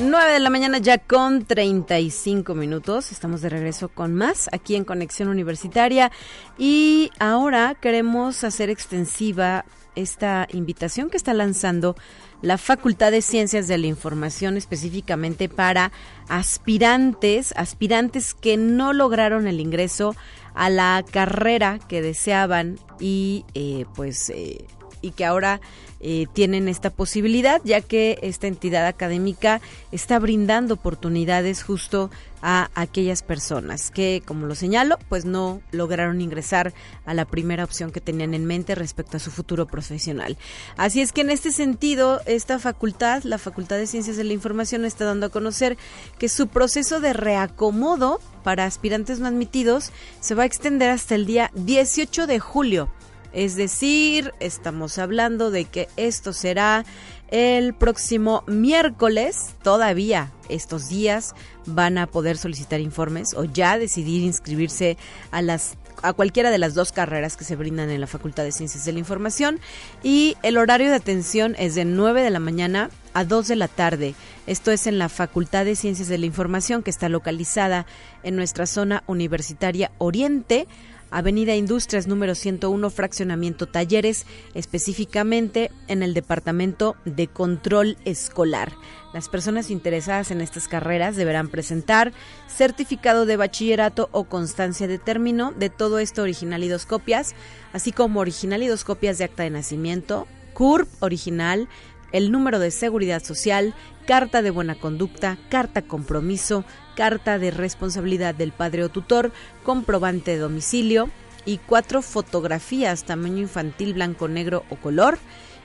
[0.00, 3.10] 9 de la mañana ya con 35 minutos.
[3.10, 6.12] Estamos de regreso con más aquí en Conexión Universitaria
[6.56, 9.64] y ahora queremos hacer extensiva
[9.96, 11.96] esta invitación que está lanzando
[12.42, 15.90] la Facultad de Ciencias de la Información específicamente para
[16.28, 20.14] aspirantes, aspirantes que no lograron el ingreso
[20.56, 24.66] a la carrera que deseaban y eh, pues eh,
[25.02, 25.60] y que ahora
[26.00, 29.60] eh, tienen esta posibilidad, ya que esta entidad académica
[29.92, 32.10] está brindando oportunidades justo
[32.42, 36.74] a aquellas personas que, como lo señalo, pues no lograron ingresar
[37.06, 40.36] a la primera opción que tenían en mente respecto a su futuro profesional.
[40.76, 44.84] Así es que en este sentido, esta facultad, la Facultad de Ciencias de la Información,
[44.84, 45.78] está dando a conocer
[46.18, 51.26] que su proceso de reacomodo para aspirantes no admitidos se va a extender hasta el
[51.26, 52.90] día 18 de julio
[53.36, 56.86] es decir, estamos hablando de que esto será
[57.28, 59.54] el próximo miércoles.
[59.62, 61.34] Todavía estos días
[61.66, 64.96] van a poder solicitar informes o ya decidir inscribirse
[65.32, 68.52] a las a cualquiera de las dos carreras que se brindan en la Facultad de
[68.52, 69.60] Ciencias de la Información
[70.02, 73.68] y el horario de atención es de 9 de la mañana a 2 de la
[73.68, 74.14] tarde.
[74.46, 77.86] Esto es en la Facultad de Ciencias de la Información que está localizada
[78.22, 80.66] en nuestra zona universitaria Oriente
[81.10, 88.72] Avenida Industrias número 101, fraccionamiento Talleres, específicamente en el Departamento de Control Escolar.
[89.14, 92.12] Las personas interesadas en estas carreras deberán presentar
[92.48, 97.34] certificado de bachillerato o constancia de término de todo esto original y dos copias,
[97.72, 101.68] así como original y dos copias de acta de nacimiento, CURP original,
[102.12, 103.74] el número de seguridad social,
[104.06, 106.64] carta de buena conducta, carta compromiso,
[106.96, 109.30] carta de responsabilidad del padre o tutor,
[109.62, 111.10] comprobante de domicilio
[111.44, 115.18] y cuatro fotografías tamaño infantil blanco, negro o color,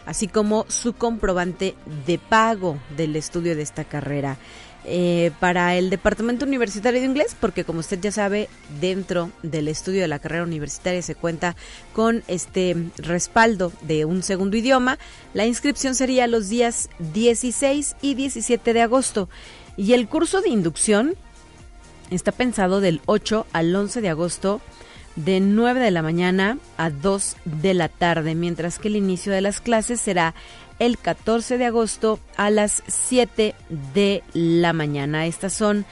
[0.06, 4.38] así como su comprobante de pago del estudio de esta carrera.
[4.84, 10.02] Eh, para el Departamento Universitario de Inglés, porque como usted ya sabe, dentro del estudio
[10.02, 11.56] de la carrera universitaria se cuenta
[11.94, 14.98] con este respaldo de un segundo idioma.
[15.36, 19.30] La inscripción sería los días 16 y 17 de agosto.
[19.82, 21.16] Y el curso de inducción
[22.12, 24.62] está pensado del 8 al 11 de agosto
[25.16, 29.42] de 9 de la mañana a 2 de la tarde, mientras que el inicio de
[29.42, 30.36] las clases será
[30.78, 33.56] el 14 de agosto a las 7
[33.96, 35.26] de la mañana.
[35.26, 35.86] Estas son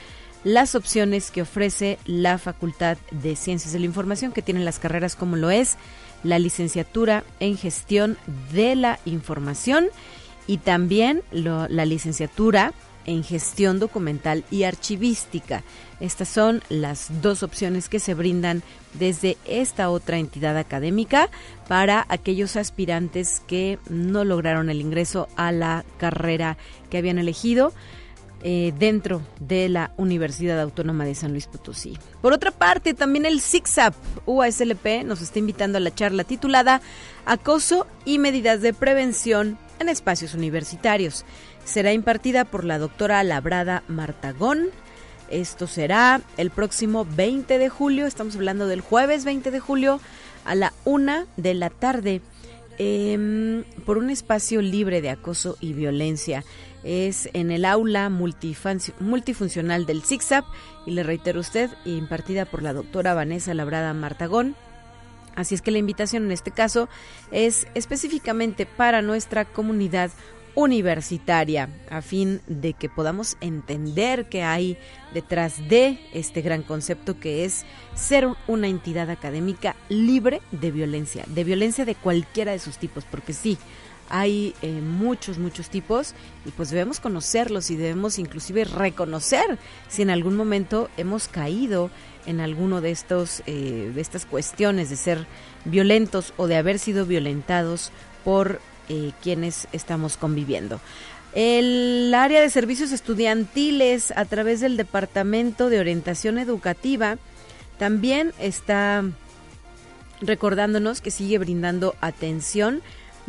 [0.44, 5.16] las opciones que ofrece la Facultad de Ciencias de la Información, que tienen las carreras
[5.16, 5.78] como lo es
[6.22, 8.18] la licenciatura en gestión
[8.52, 9.88] de la información
[10.46, 12.89] y también la licenciatura en
[13.24, 15.62] gestión documental y archivística.
[16.00, 18.62] Estas son las dos opciones que se brindan
[18.94, 21.28] desde esta otra entidad académica
[21.68, 26.56] para aquellos aspirantes que no lograron el ingreso a la carrera
[26.88, 27.72] que habían elegido.
[28.42, 31.98] Eh, dentro de la Universidad Autónoma de San Luis Potosí.
[32.22, 36.80] Por otra parte, también el SIGSAP UASLP nos está invitando a la charla titulada
[37.26, 41.26] Acoso y medidas de prevención en espacios universitarios
[41.64, 44.68] será impartida por la doctora Labrada Martagón.
[45.30, 50.00] Esto será el próximo 20 de julio, estamos hablando del jueves 20 de julio
[50.44, 52.20] a la una de la tarde,
[52.78, 56.44] em, por un espacio libre de acoso y violencia.
[56.82, 60.44] Es en el aula multifuncional del ZIGZAP
[60.86, 64.56] y le reitero usted, impartida por la doctora Vanessa Labrada Martagón.
[65.36, 66.88] Así es que la invitación en este caso
[67.30, 70.10] es específicamente para nuestra comunidad
[70.54, 74.76] universitaria a fin de que podamos entender qué hay
[75.14, 81.44] detrás de este gran concepto que es ser una entidad académica libre de violencia, de
[81.44, 83.58] violencia de cualquiera de sus tipos, porque sí,
[84.10, 89.58] hay eh, muchos, muchos tipos y pues debemos conocerlos y debemos inclusive reconocer
[89.88, 91.90] si en algún momento hemos caído
[92.26, 95.26] en alguno de estos, eh, de estas cuestiones de ser
[95.64, 97.92] violentos o de haber sido violentados
[98.24, 98.60] por
[98.90, 100.80] eh, quienes estamos conviviendo.
[101.32, 107.18] El área de servicios estudiantiles a través del Departamento de Orientación Educativa
[107.78, 109.04] también está
[110.20, 112.82] recordándonos que sigue brindando atención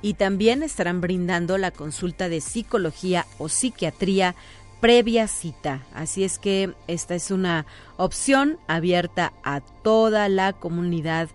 [0.00, 4.36] y también estarán brindando la consulta de psicología o psiquiatría
[4.80, 5.84] previa cita.
[5.92, 7.66] Así es que esta es una
[7.96, 11.28] opción abierta a toda la comunidad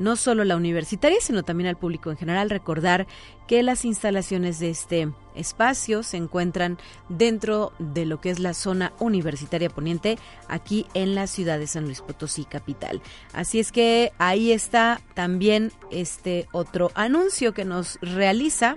[0.00, 2.50] no solo la universitaria, sino también al público en general.
[2.50, 3.06] Recordar
[3.46, 6.78] que las instalaciones de este espacio se encuentran
[7.08, 11.84] dentro de lo que es la zona universitaria poniente, aquí en la ciudad de San
[11.84, 13.02] Luis Potosí, capital.
[13.32, 18.76] Así es que ahí está también este otro anuncio que nos realiza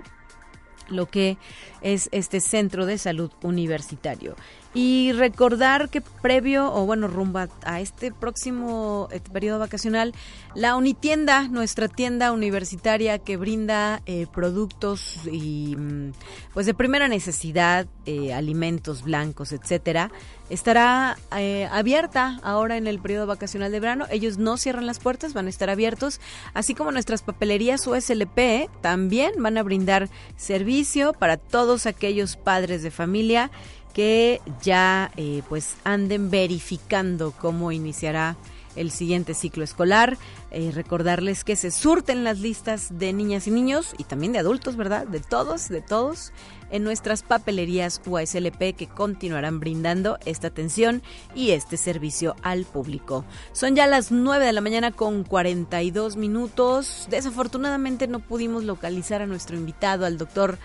[0.88, 1.38] lo que
[1.82, 4.36] es este centro de salud universitario.
[4.76, 10.12] Y recordar que previo, o bueno, rumba a este próximo este periodo vacacional,
[10.56, 16.12] la Unitienda, nuestra tienda universitaria que brinda eh, productos y mm,
[16.54, 20.10] pues de primera necesidad, eh, alimentos blancos, etcétera,
[20.54, 24.06] estará eh, abierta ahora en el periodo vacacional de verano.
[24.10, 26.20] Ellos no cierran las puertas, van a estar abiertos,
[26.54, 32.90] así como nuestras papelerías USLP también van a brindar servicio para todos aquellos padres de
[32.90, 33.50] familia
[33.92, 38.36] que ya eh, pues anden verificando cómo iniciará
[38.76, 40.18] el siguiente ciclo escolar.
[40.50, 44.76] Eh, recordarles que se surten las listas de niñas y niños y también de adultos,
[44.76, 45.06] ¿verdad?
[45.06, 46.32] De todos, de todos,
[46.74, 51.02] en nuestras papelerías UASLP que continuarán brindando esta atención
[51.32, 53.24] y este servicio al público.
[53.52, 57.06] Son ya las 9 de la mañana con 42 minutos.
[57.10, 60.58] Desafortunadamente no pudimos localizar a nuestro invitado, al doctor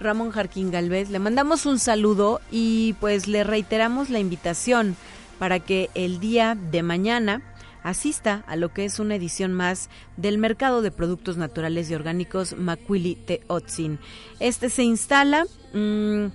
[0.00, 1.10] Ramón Jarquín Galvez.
[1.10, 4.96] Le mandamos un saludo y pues le reiteramos la invitación
[5.38, 7.40] para que el día de mañana
[7.82, 12.56] asista a lo que es una edición más del mercado de productos naturales y orgánicos
[12.56, 13.98] Macuili Teotzin.
[14.40, 16.26] Este se instala mm,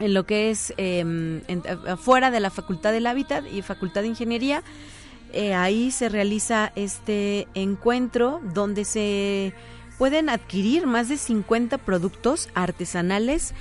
[0.00, 1.42] en lo que es eh,
[1.88, 4.62] afuera de la Facultad del Hábitat y Facultad de Ingeniería.
[5.32, 9.54] Eh, ahí se realiza este encuentro donde se
[9.98, 13.54] pueden adquirir más de 50 productos artesanales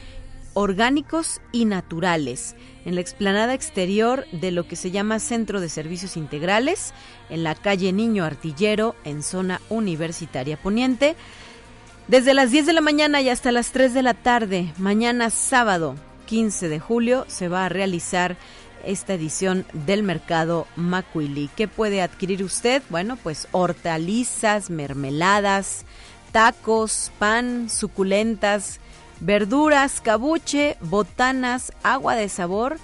[0.59, 2.53] orgánicos y naturales
[2.83, 6.93] en la explanada exterior de lo que se llama Centro de Servicios Integrales,
[7.29, 11.15] en la calle Niño Artillero, en zona universitaria poniente.
[12.09, 15.95] Desde las 10 de la mañana y hasta las 3 de la tarde, mañana sábado
[16.25, 18.35] 15 de julio, se va a realizar
[18.83, 21.49] esta edición del mercado Macuili.
[21.55, 22.83] ¿Qué puede adquirir usted?
[22.89, 25.85] Bueno, pues hortalizas, mermeladas,
[26.33, 28.81] tacos, pan, suculentas,
[29.19, 32.77] verduras, cabuche, botanas, agua de sabor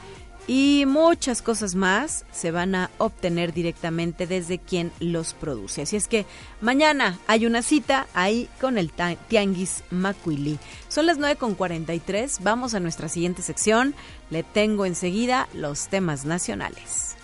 [0.48, 5.84] y muchas cosas más se van a obtener directamente desde quien los produce.
[5.84, 6.26] Así es que
[6.62, 8.92] mañana hay una cita ahí con el
[9.28, 10.60] Tianguis Macuili.
[10.88, 13.96] Son las 9.43, vamos a nuestra siguiente sección.
[14.30, 17.16] Le tengo enseguida los temas nacionales.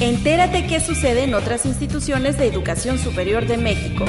[0.00, 4.06] Entérate qué sucede en otras instituciones de educación superior de México.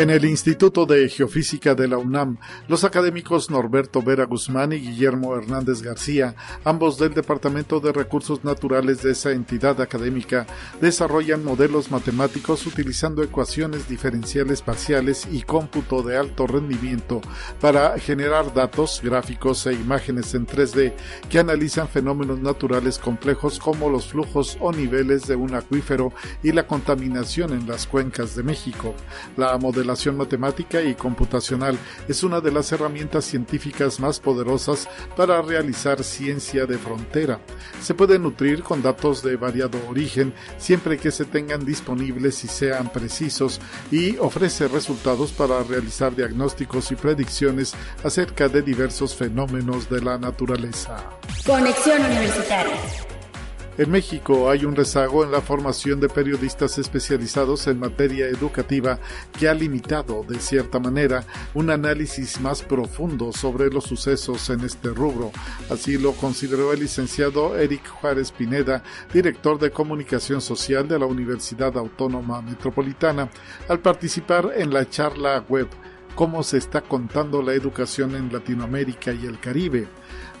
[0.00, 2.38] En el Instituto de Geofísica de la UNAM,
[2.68, 6.34] los académicos Norberto Vera Guzmán y Guillermo Hernández García,
[6.64, 10.46] ambos del Departamento de Recursos Naturales de esa entidad académica,
[10.80, 17.20] desarrollan modelos matemáticos utilizando ecuaciones diferenciales parciales y cómputo de alto rendimiento
[17.60, 20.94] para generar datos, gráficos e imágenes en 3D
[21.28, 26.10] que analizan fenómenos naturales complejos como los flujos o niveles de un acuífero
[26.42, 28.94] y la contaminación en las cuencas de México.
[29.36, 31.76] La modelación matemática y computacional
[32.08, 37.40] es una de las herramientas científicas más poderosas para realizar ciencia de frontera.
[37.82, 42.90] Se puede nutrir con datos de variado origen siempre que se tengan disponibles y sean
[42.92, 43.60] precisos
[43.90, 47.74] y ofrece resultados para realizar diagnósticos y predicciones
[48.04, 51.04] acerca de diversos fenómenos de la naturaleza.
[51.44, 53.09] Conexión Universitaria.
[53.80, 58.98] En México hay un rezago en la formación de periodistas especializados en materia educativa
[59.38, 61.24] que ha limitado, de cierta manera,
[61.54, 65.32] un análisis más profundo sobre los sucesos en este rubro.
[65.70, 68.82] Así lo consideró el licenciado Eric Juárez Pineda,
[69.14, 73.30] director de comunicación social de la Universidad Autónoma Metropolitana,
[73.66, 75.68] al participar en la charla web
[76.14, 79.88] Cómo se está contando la educación en Latinoamérica y el Caribe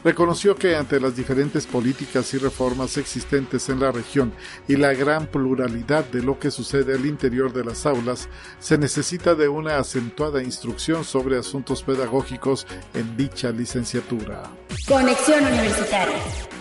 [0.04, 4.32] reconoció que ante las diferentes políticas y reformas existentes en la región
[4.68, 8.28] y la gran pluralidad de lo que sucede al interior de las aulas,
[8.58, 14.42] se necesita de una acentuada instrucción sobre asuntos pedagógicos en dicha licenciatura.
[14.86, 16.59] Conexión Universitaria.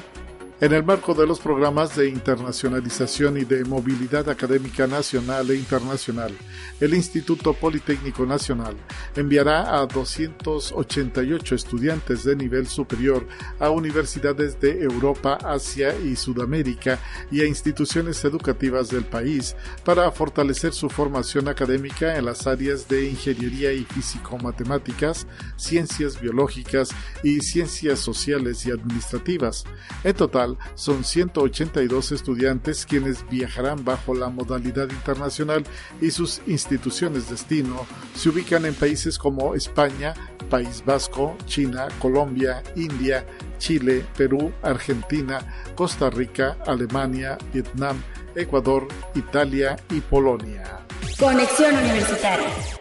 [0.61, 6.35] En el marco de los programas de internacionalización y de movilidad académica nacional e internacional,
[6.81, 8.75] el Instituto Politécnico Nacional
[9.15, 13.25] enviará a 288 estudiantes de nivel superior
[13.57, 16.99] a universidades de Europa, Asia y Sudamérica
[17.31, 19.55] y a instituciones educativas del país
[19.85, 26.89] para fortalecer su formación académica en las áreas de ingeniería y físico-matemáticas, ciencias biológicas
[27.23, 29.63] y ciencias sociales y administrativas.
[30.03, 35.63] En total, son 182 estudiantes quienes viajarán bajo la modalidad internacional
[36.01, 37.85] y sus instituciones destino
[38.15, 40.13] se ubican en países como España,
[40.49, 43.25] País Vasco, China, Colombia, India,
[43.57, 45.39] Chile, Perú, Argentina,
[45.75, 48.01] Costa Rica, Alemania, Vietnam,
[48.35, 50.79] Ecuador, Italia y Polonia.
[51.17, 52.78] Conexión Universitaria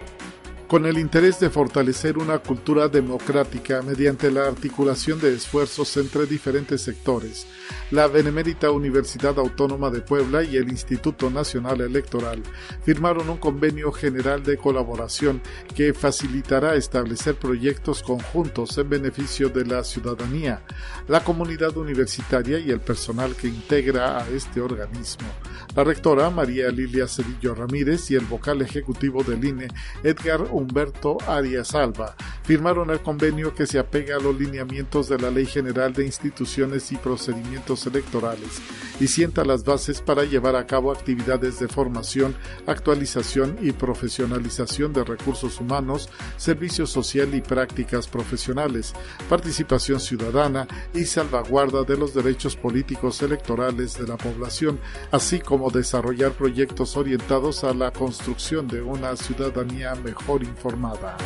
[0.68, 6.82] con el interés de fortalecer una cultura democrática mediante la articulación de esfuerzos entre diferentes
[6.82, 7.46] sectores,
[7.90, 12.42] la Benemérita Universidad Autónoma de Puebla y el Instituto Nacional Electoral
[12.84, 15.40] firmaron un convenio general de colaboración
[15.74, 20.62] que facilitará establecer proyectos conjuntos en beneficio de la ciudadanía,
[21.08, 25.28] la comunidad universitaria y el personal que integra a este organismo.
[25.74, 29.68] La rectora María Lilia Cedillo Ramírez y el vocal ejecutivo del INE,
[30.02, 35.30] Edgar Humberto Arias Alba, firmaron el convenio que se apega a los lineamientos de la
[35.30, 38.60] Ley General de Instituciones y Procedimientos electorales
[39.00, 42.34] y sienta las bases para llevar a cabo actividades de formación,
[42.66, 48.94] actualización y profesionalización de recursos humanos, servicio social y prácticas profesionales,
[49.28, 54.80] participación ciudadana y salvaguarda de los derechos políticos electorales de la población,
[55.12, 61.16] así como desarrollar proyectos orientados a la construcción de una ciudadanía mejor informada.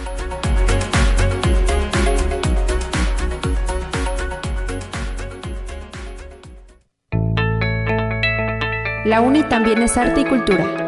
[9.05, 10.83] La UNI también es arte y cultura.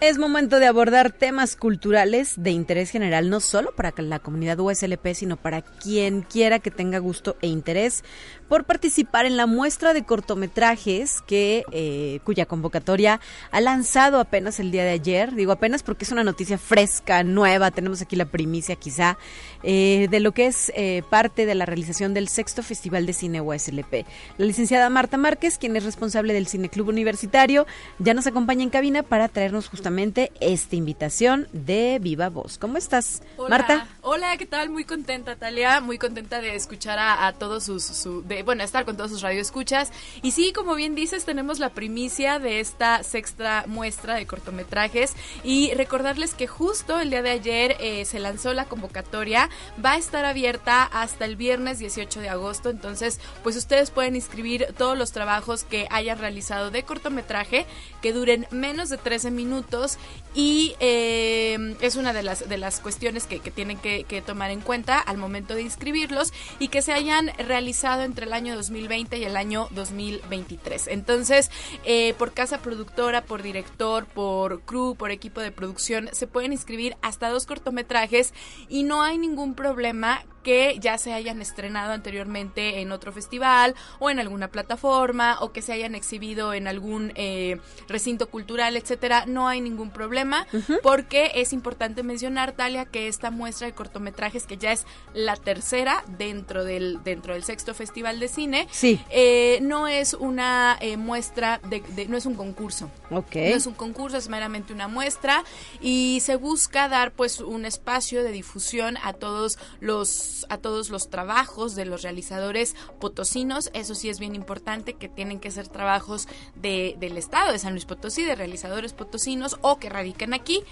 [0.00, 5.14] Es momento de abordar temas culturales de interés general, no solo para la comunidad USLP,
[5.14, 8.04] sino para quien quiera que tenga gusto e interés
[8.48, 13.20] por participar en la muestra de cortometrajes que eh, cuya convocatoria
[13.50, 15.34] ha lanzado apenas el día de ayer.
[15.34, 17.70] Digo apenas porque es una noticia fresca, nueva.
[17.70, 19.18] Tenemos aquí la primicia, quizá,
[19.62, 23.40] eh, de lo que es eh, parte de la realización del sexto Festival de Cine
[23.40, 24.06] USLP.
[24.38, 27.66] La licenciada Marta Márquez, quien es responsable del Cine Club Universitario,
[27.98, 32.58] ya nos acompaña en cabina para traernos justamente esta invitación de Viva Voz.
[32.58, 33.88] ¿Cómo estás, Marta?
[34.02, 34.70] Hola, ¿qué tal?
[34.70, 39.10] Muy contenta, Talia, muy contenta de escuchar a, todos sus, de, bueno, estar con todos
[39.10, 39.90] sus radioescuchas.
[40.22, 45.14] Y sí, como bien dices, tenemos la primicia de esta sexta muestra de cortometrajes.
[45.42, 49.50] Y recordarles que justo el día de ayer eh, se lanzó la convocatoria,
[49.84, 54.68] va a estar abierta hasta el viernes 18 de agosto, entonces pues ustedes pueden inscribir
[54.76, 57.66] todos los trabajos que hayan realizado de cortometraje
[58.02, 59.98] que duren menos de 13 minutos.
[60.34, 64.98] Y eh, es una de las, de las cuestiones que, tienen que, tomar en cuenta
[64.98, 69.36] al momento de inscribirlos y que se hayan realizado entre el año 2020 y el
[69.36, 70.88] año 2023.
[70.88, 71.50] Entonces,
[71.84, 76.96] eh, por casa productora, por director, por crew, por equipo de producción, se pueden inscribir
[77.02, 78.34] hasta dos cortometrajes
[78.68, 84.10] y no hay ningún problema que ya se hayan estrenado anteriormente en otro festival o
[84.10, 89.48] en alguna plataforma o que se hayan exhibido en algún eh, recinto cultural, etcétera, no
[89.48, 90.46] hay ningún problema
[90.82, 96.04] porque es importante mencionar, Talia, que esta muestra de cortometrajes que ya es la tercera
[96.18, 99.00] dentro del dentro del sexto festival de cine, sí.
[99.10, 103.50] eh, no es una eh, muestra de, de, no es un concurso, okay.
[103.50, 105.42] no es un concurso, es meramente una muestra
[105.80, 111.10] y se busca dar pues un espacio de difusión a todos los a todos los
[111.10, 113.70] trabajos de los realizadores potosinos.
[113.74, 117.72] Eso sí es bien importante que tienen que ser trabajos de, del estado de San
[117.72, 120.62] Luis Potosí, de realizadores potosinos o que radican aquí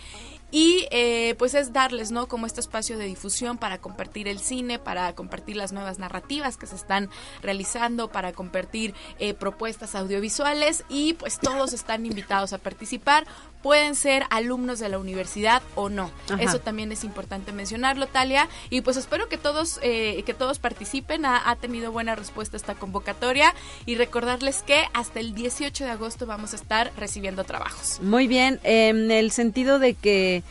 [0.52, 4.78] y eh, pues es darles no como este espacio de difusión para compartir el cine
[4.78, 7.08] para compartir las nuevas narrativas que se están
[7.40, 13.26] realizando para compartir eh, propuestas audiovisuales y pues todos están invitados a participar
[13.62, 16.10] pueden ser alumnos de la universidad o no.
[16.28, 16.42] Ajá.
[16.42, 18.48] eso también es importante mencionarlo Talia.
[18.70, 21.24] Y pues espero que todos eh, que todos participen.
[21.24, 23.54] Ha, ha, tenido buena respuesta esta convocatoria.
[23.86, 28.00] Y recordarles que hasta el 18 de agosto vamos a estar recibiendo trabajos.
[28.02, 30.42] Muy bien en el sentido de que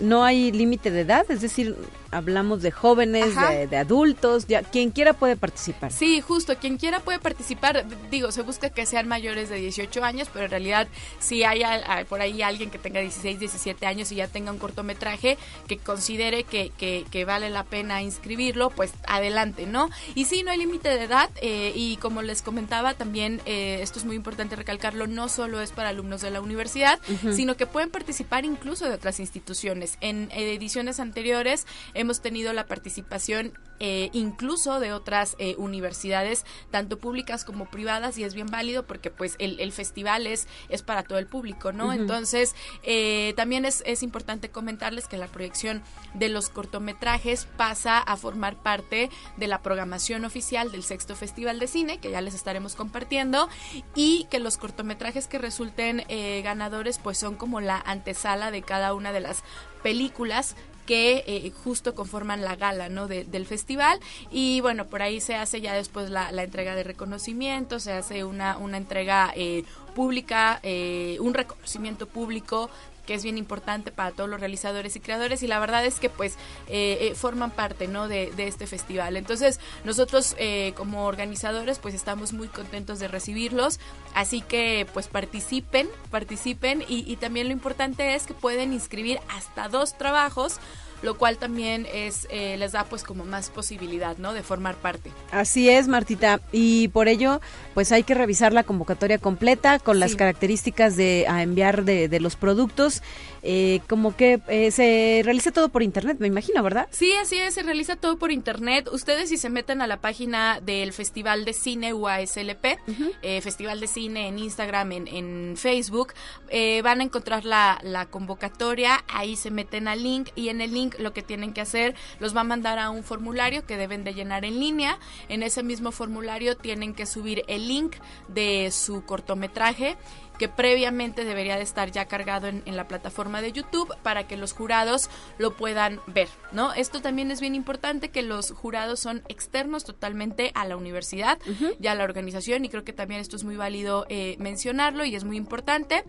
[0.00, 1.76] no hay límite de edad, es decir,
[2.10, 5.92] hablamos de jóvenes, de, de, adultos, ya, quien quiera puede participar.
[5.92, 7.86] Sí, justo, quien quiera puede participar.
[8.10, 10.88] Digo, se busca que sean mayores de 18 años, pero en realidad
[11.18, 14.58] si hay, hay por ahí alguien que tenga 16, 17 años y ya tenga un
[14.58, 19.90] cortometraje que considere que, que, que vale la pena inscribirlo, pues adelante, ¿no?
[20.14, 23.98] Y sí, no hay límite de edad eh, y como les comentaba también, eh, esto
[23.98, 27.32] es muy importante recalcarlo, no solo es para alumnos de la universidad, uh -huh.
[27.34, 29.96] sino que pueden participar incluso de otras instituciones.
[30.00, 31.66] En ediciones anteriores
[32.00, 38.24] hemos tenido la participación eh, incluso de otras eh, universidades, tanto públicas como privadas, y
[38.24, 41.86] es bien válido porque pues el, el festival es, es para todo el público, ¿no?
[41.86, 42.00] Uh -huh.
[42.00, 45.82] Entonces, eh, también es, es importante comentarles que la proyección
[46.12, 51.66] de los cortometrajes pasa a formar parte de la programación oficial del sexto Festival de
[51.66, 53.48] Cine, que ya les estaremos compartiendo,
[53.94, 58.92] y que los cortometrajes que resulten eh, ganadores pues son como la antesala de cada
[58.92, 59.42] una de las
[59.82, 60.54] películas
[60.90, 63.06] que eh, justo conforman la gala ¿no?
[63.06, 64.00] De, del festival
[64.32, 68.58] y bueno por ahí se hace ya después la, entrega de reconocimiento se hace una,
[68.58, 69.62] una entrega eh,
[69.94, 72.70] pública eh, un reconocimiento público
[73.10, 76.08] que es bien importante para todos los realizadores y creadores y la verdad es que
[76.08, 76.34] pues
[76.68, 79.16] eh, eh, forman parte no de, este festival.
[79.16, 83.80] Entonces nosotros eh, como organizadores pues estamos muy contentos de recibirlos.
[84.14, 89.68] Así que pues participen participen y, y también lo importante es que pueden inscribir hasta
[89.68, 90.60] dos trabajos
[91.02, 95.10] lo cual también es eh, les da pues como más posibilidad no de formar parte.
[95.32, 96.40] Así es Martita.
[96.52, 97.40] Y por ello
[97.74, 100.00] pues hay que revisar la convocatoria completa con sí.
[100.00, 103.02] las características de a enviar de, de los productos
[103.42, 106.88] eh, como que eh, se realiza todo por internet, me imagino, ¿verdad?
[106.90, 108.88] Sí, así es, se realiza todo por internet.
[108.92, 113.12] Ustedes si se meten a la página del Festival de Cine UASLP, uh -huh.
[113.22, 116.12] eh, Festival de Cine en Instagram, en, en Facebook,
[116.48, 120.72] eh, van a encontrar la, la, convocatoria, ahí se meten al link y en el
[120.72, 124.04] link lo que tienen que hacer los va a mandar a un formulario que deben
[124.04, 124.98] de llenar en línea.
[125.28, 127.96] En ese mismo formulario tienen que subir el link
[128.28, 129.96] de su cortometraje
[130.40, 134.38] que previamente debería de estar ya cargado en, en, la plataforma de YouTube para que
[134.38, 136.72] los jurados lo puedan ver, ¿no?
[136.72, 141.50] Esto también es bien importante que los jurados son externos totalmente a la universidad uh
[141.50, 141.76] -huh.
[141.78, 145.14] y a la organización y creo que también esto es muy válido eh, mencionarlo y
[145.14, 146.04] es muy importante.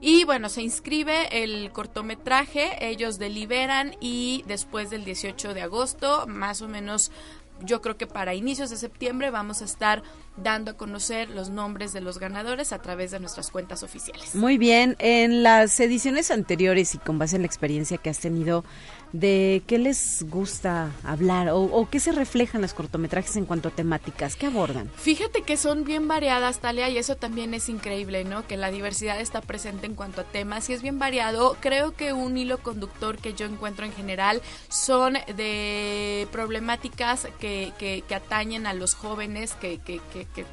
[0.00, 6.62] Y bueno, se inscribe el cortometraje, ellos deliberan y después del 18 de agosto, más
[6.62, 7.12] o menos
[7.64, 10.02] yo creo que para inicios de septiembre vamos a estar
[10.36, 14.34] dando a conocer los nombres de los ganadores a través de nuestras cuentas oficiales.
[14.34, 18.64] Muy bien, en las ediciones anteriores y con base en la experiencia que has tenido,
[19.12, 24.36] ¿de qué les gusta hablar o, qué se reflejan los cortometrajes en cuanto a temáticas?
[24.36, 24.90] ¿Qué abordan?
[24.96, 28.46] Fíjate que son bien variadas, Talia, y eso también es increíble, ¿no?
[28.46, 31.56] Que la diversidad está presente en cuanto a temas y es bien variado.
[31.60, 38.04] Creo que un hilo conductor que yo encuentro en general son de problemáticas que, que,
[38.06, 40.00] que atañen a los jóvenes que que,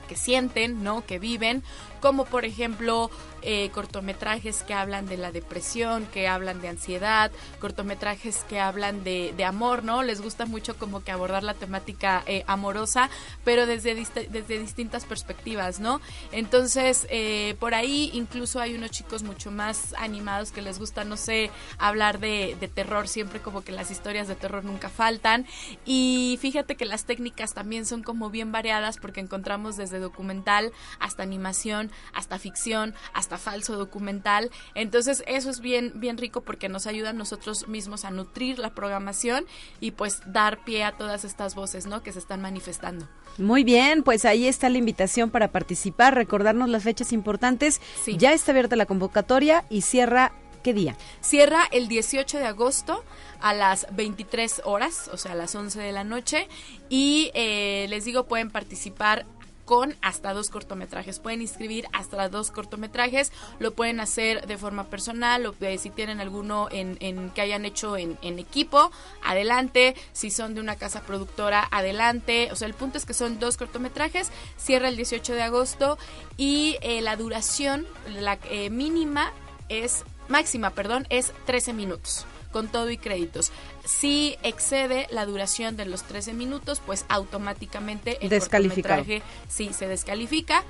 [0.07, 1.05] que, sienten, ¿no?
[1.05, 1.63] Que viven,
[2.05, 3.09] como por ejemplo
[3.41, 9.33] eh, cortometrajes que hablan de la depresión, que hablan de ansiedad, cortometrajes que hablan de,
[9.35, 10.03] de amor, ¿no?
[10.03, 13.09] Les gusta mucho como que abordar la temática eh, amorosa,
[13.43, 15.99] pero desde, desde distintas perspectivas, ¿no?
[16.31, 21.17] Entonces, eh, por ahí incluso hay unos chicos mucho más animados que les gusta, no
[21.17, 21.49] sé,
[21.79, 25.47] hablar de, de terror, siempre como que las historias de terror nunca faltan.
[25.85, 31.23] Y fíjate que las técnicas también son como bien variadas porque encontramos desde documental hasta
[31.23, 34.51] animación, hasta ficción, hasta falso documental.
[34.73, 38.73] Entonces, eso es bien, bien rico porque nos ayuda a nosotros mismos a nutrir la
[38.73, 39.45] programación
[39.79, 42.03] y pues dar pie a todas estas voces, ¿no?
[42.03, 43.07] Que se están manifestando.
[43.37, 47.81] Muy bien, pues ahí está la invitación para participar, recordarnos las fechas importantes.
[48.07, 50.31] Ya está abierta la convocatoria y cierra
[50.65, 50.97] ¿Qué día?
[51.21, 53.03] Cierra el 18 de agosto
[53.39, 56.47] a las 23 horas, o sea, a las 11 de la noche.
[56.89, 59.27] Y eh, les digo, pueden participar
[59.65, 61.19] con hasta dos cortometrajes.
[61.19, 66.67] Pueden inscribir hasta dos cortometrajes, lo pueden hacer de forma personal o si tienen alguno
[66.71, 68.91] en, en que hayan hecho en, equipo,
[69.23, 69.95] adelante.
[70.13, 72.49] Si son de una casa productora, adelante.
[72.51, 75.97] O sea, el punto es que son dos cortometrajes, cierra el 18 de agosto
[76.37, 77.87] y eh, la duración,
[78.19, 79.31] la eh, mínima
[79.69, 82.25] es, máxima, perdón, es 13 minutos
[82.55, 83.51] con todo y créditos.
[83.83, 90.63] Si excede la duración de los 13 minutos, pues automáticamente el cortometraje sí se descalifica.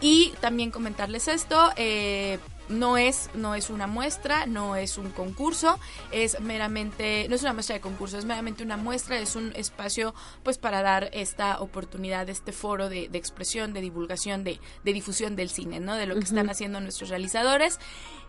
[0.00, 2.38] Y también comentarles esto, eh,
[2.70, 5.78] no es no es una muestra, no es un concurso,
[6.10, 10.14] es meramente no es una muestra de concurso, es meramente una muestra, es un espacio
[10.42, 15.80] pues para dar esta oportunidad, este foro de, expresión, de divulgación, de, difusión del cine,
[15.80, 15.96] ¿no?
[15.96, 17.78] De lo que están haciendo nuestros realizadores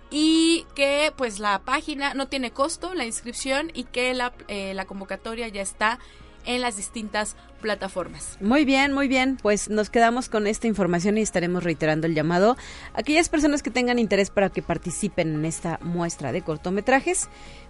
[0.10, 4.86] y que pues la página no tiene costo, la inscripción y que la, eh, la
[4.86, 6.00] convocatoria ya está
[6.46, 8.38] en las distintas plataformas.
[8.40, 9.38] Muy bien, muy bien.
[9.42, 12.56] Pues nos quedamos con esta información y estaremos reiterando el llamado
[12.94, 17.30] a aquellas personas que tengan interés para que participen en esta muestra de cortometrajes.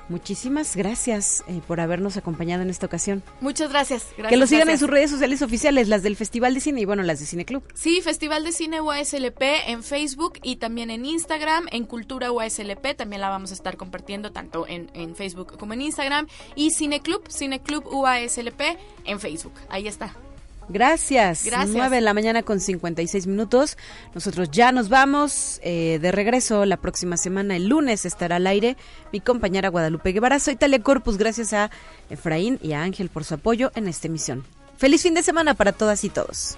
[0.10, 3.24] Muchísimas gracias eh, por habernos acompañado en esta ocasión.
[3.42, 4.06] Muchas gracias.
[4.30, 7.04] que lo sigan en sus redes sociales oficiales, las del Festival de Cine y bueno,
[7.04, 7.64] las de Cine Club.
[7.74, 13.22] Sí, Festival de Cine UASLP en Facebook y también en Instagram, en Cultura UASLP, también
[13.22, 16.28] la vamos a estar compartiendo tanto en, en Facebook como en Instagram.
[16.56, 18.62] Y Cine Club, Cine Club UASLP
[19.06, 19.54] en Facebook.
[19.70, 20.16] Ahí está.
[20.70, 21.46] Gracias.
[21.46, 21.70] Gracias.
[21.70, 23.78] 9 de la mañana con 56 minutos.
[24.14, 27.56] Nosotros ya nos vamos eh, de regreso la próxima semana.
[27.56, 28.78] El lunes estará al aire
[29.12, 30.40] mi compañera Guadalupe Guevara.
[30.40, 31.18] Soy Talia Corpus.
[31.18, 31.72] Gracias a
[32.10, 34.44] Efraín y a Ángel por su apoyo en esta emisión.
[34.78, 36.58] Feliz fin de semana para todas y todos.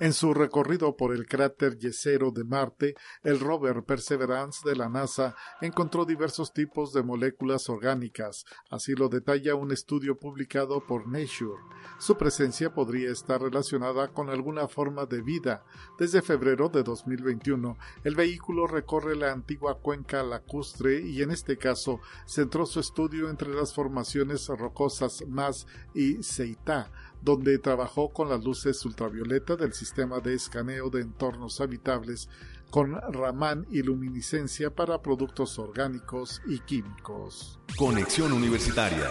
[0.00, 5.36] En su recorrido por el cráter yesero de Marte, el rover Perseverance de la NASA
[5.60, 11.60] encontró diversos tipos de moléculas orgánicas, así lo detalla un estudio publicado por Nature.
[11.98, 15.66] Su presencia podría estar relacionada con alguna forma de vida.
[15.98, 22.00] Desde febrero de 2021, el vehículo recorre la antigua cuenca lacustre y en este caso
[22.26, 26.90] centró su estudio entre las formaciones rocosas Mas y Seitá,
[27.22, 32.28] donde trabajó con las luces ultravioleta del sistema de escaneo de entornos habitables
[32.70, 37.58] con Raman y luminiscencia para productos orgánicos y químicos.
[37.76, 39.10] Conexión Universitaria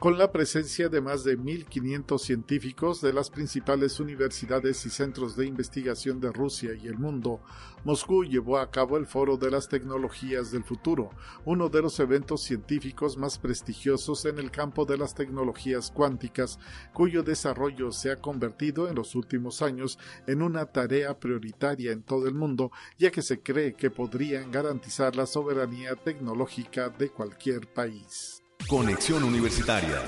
[0.00, 5.44] con la presencia de más de 1.500 científicos de las principales universidades y centros de
[5.44, 7.42] investigación de Rusia y el mundo,
[7.84, 11.10] Moscú llevó a cabo el Foro de las Tecnologías del Futuro,
[11.44, 16.58] uno de los eventos científicos más prestigiosos en el campo de las tecnologías cuánticas,
[16.94, 22.26] cuyo desarrollo se ha convertido en los últimos años en una tarea prioritaria en todo
[22.26, 28.39] el mundo, ya que se cree que podrían garantizar la soberanía tecnológica de cualquier país.
[28.68, 30.02] Conexión Universitaria.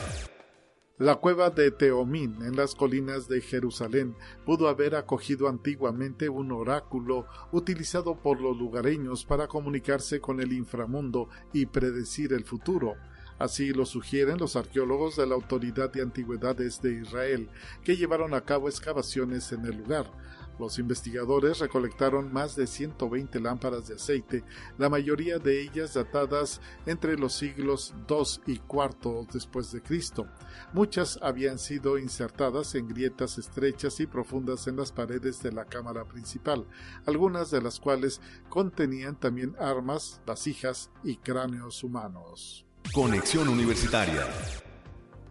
[0.99, 4.15] La cueva de Teomín, en las colinas de Jerusalén,
[4.47, 11.29] pudo haber acogido antiguamente un oráculo utilizado por los lugareños para comunicarse con el inframundo
[11.53, 12.95] y predecir el futuro.
[13.39, 17.51] Así lo sugieren los arqueólogos de la Autoridad de Antigüedades de Israel,
[17.83, 20.13] que llevaron a cabo excavaciones en el lugar.
[20.59, 24.45] Los investigadores recolectaron más de 120 lámparas de aceite,
[24.79, 30.27] la mayoría de ellas datadas entre los siglos II y IV después de Cristo.
[30.73, 36.05] Muchas habían sido insertadas en grietas estrechas y profundas en las paredes de la cámara
[36.05, 36.67] principal,
[37.07, 42.67] algunas de las cuales contenían también armas, vasijas y cráneos humanos.
[42.93, 44.27] Conexión Universitaria.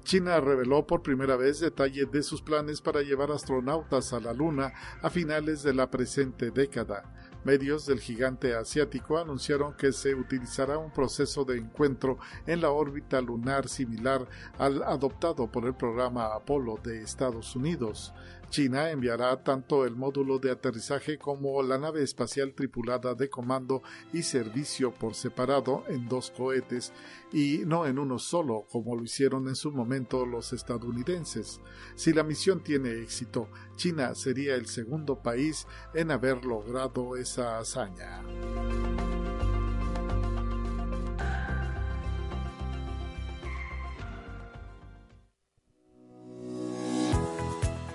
[0.03, 4.73] China reveló por primera vez detalles de sus planes para llevar astronautas a la Luna
[5.01, 7.03] a finales de la presente década.
[7.43, 13.19] Medios del gigante asiático anunciaron que se utilizará un proceso de encuentro en la órbita
[13.19, 14.27] lunar similar
[14.59, 18.13] al adoptado por el programa Apolo de Estados Unidos.
[18.51, 23.81] China enviará tanto el módulo de aterrizaje como la nave espacial tripulada de comando
[24.11, 26.91] y servicio por separado en dos cohetes
[27.31, 31.61] y no en uno solo como lo hicieron en su momento los estadounidenses.
[31.95, 33.47] Si la misión tiene éxito,
[33.77, 38.21] China sería el segundo país en haber logrado esa hazaña.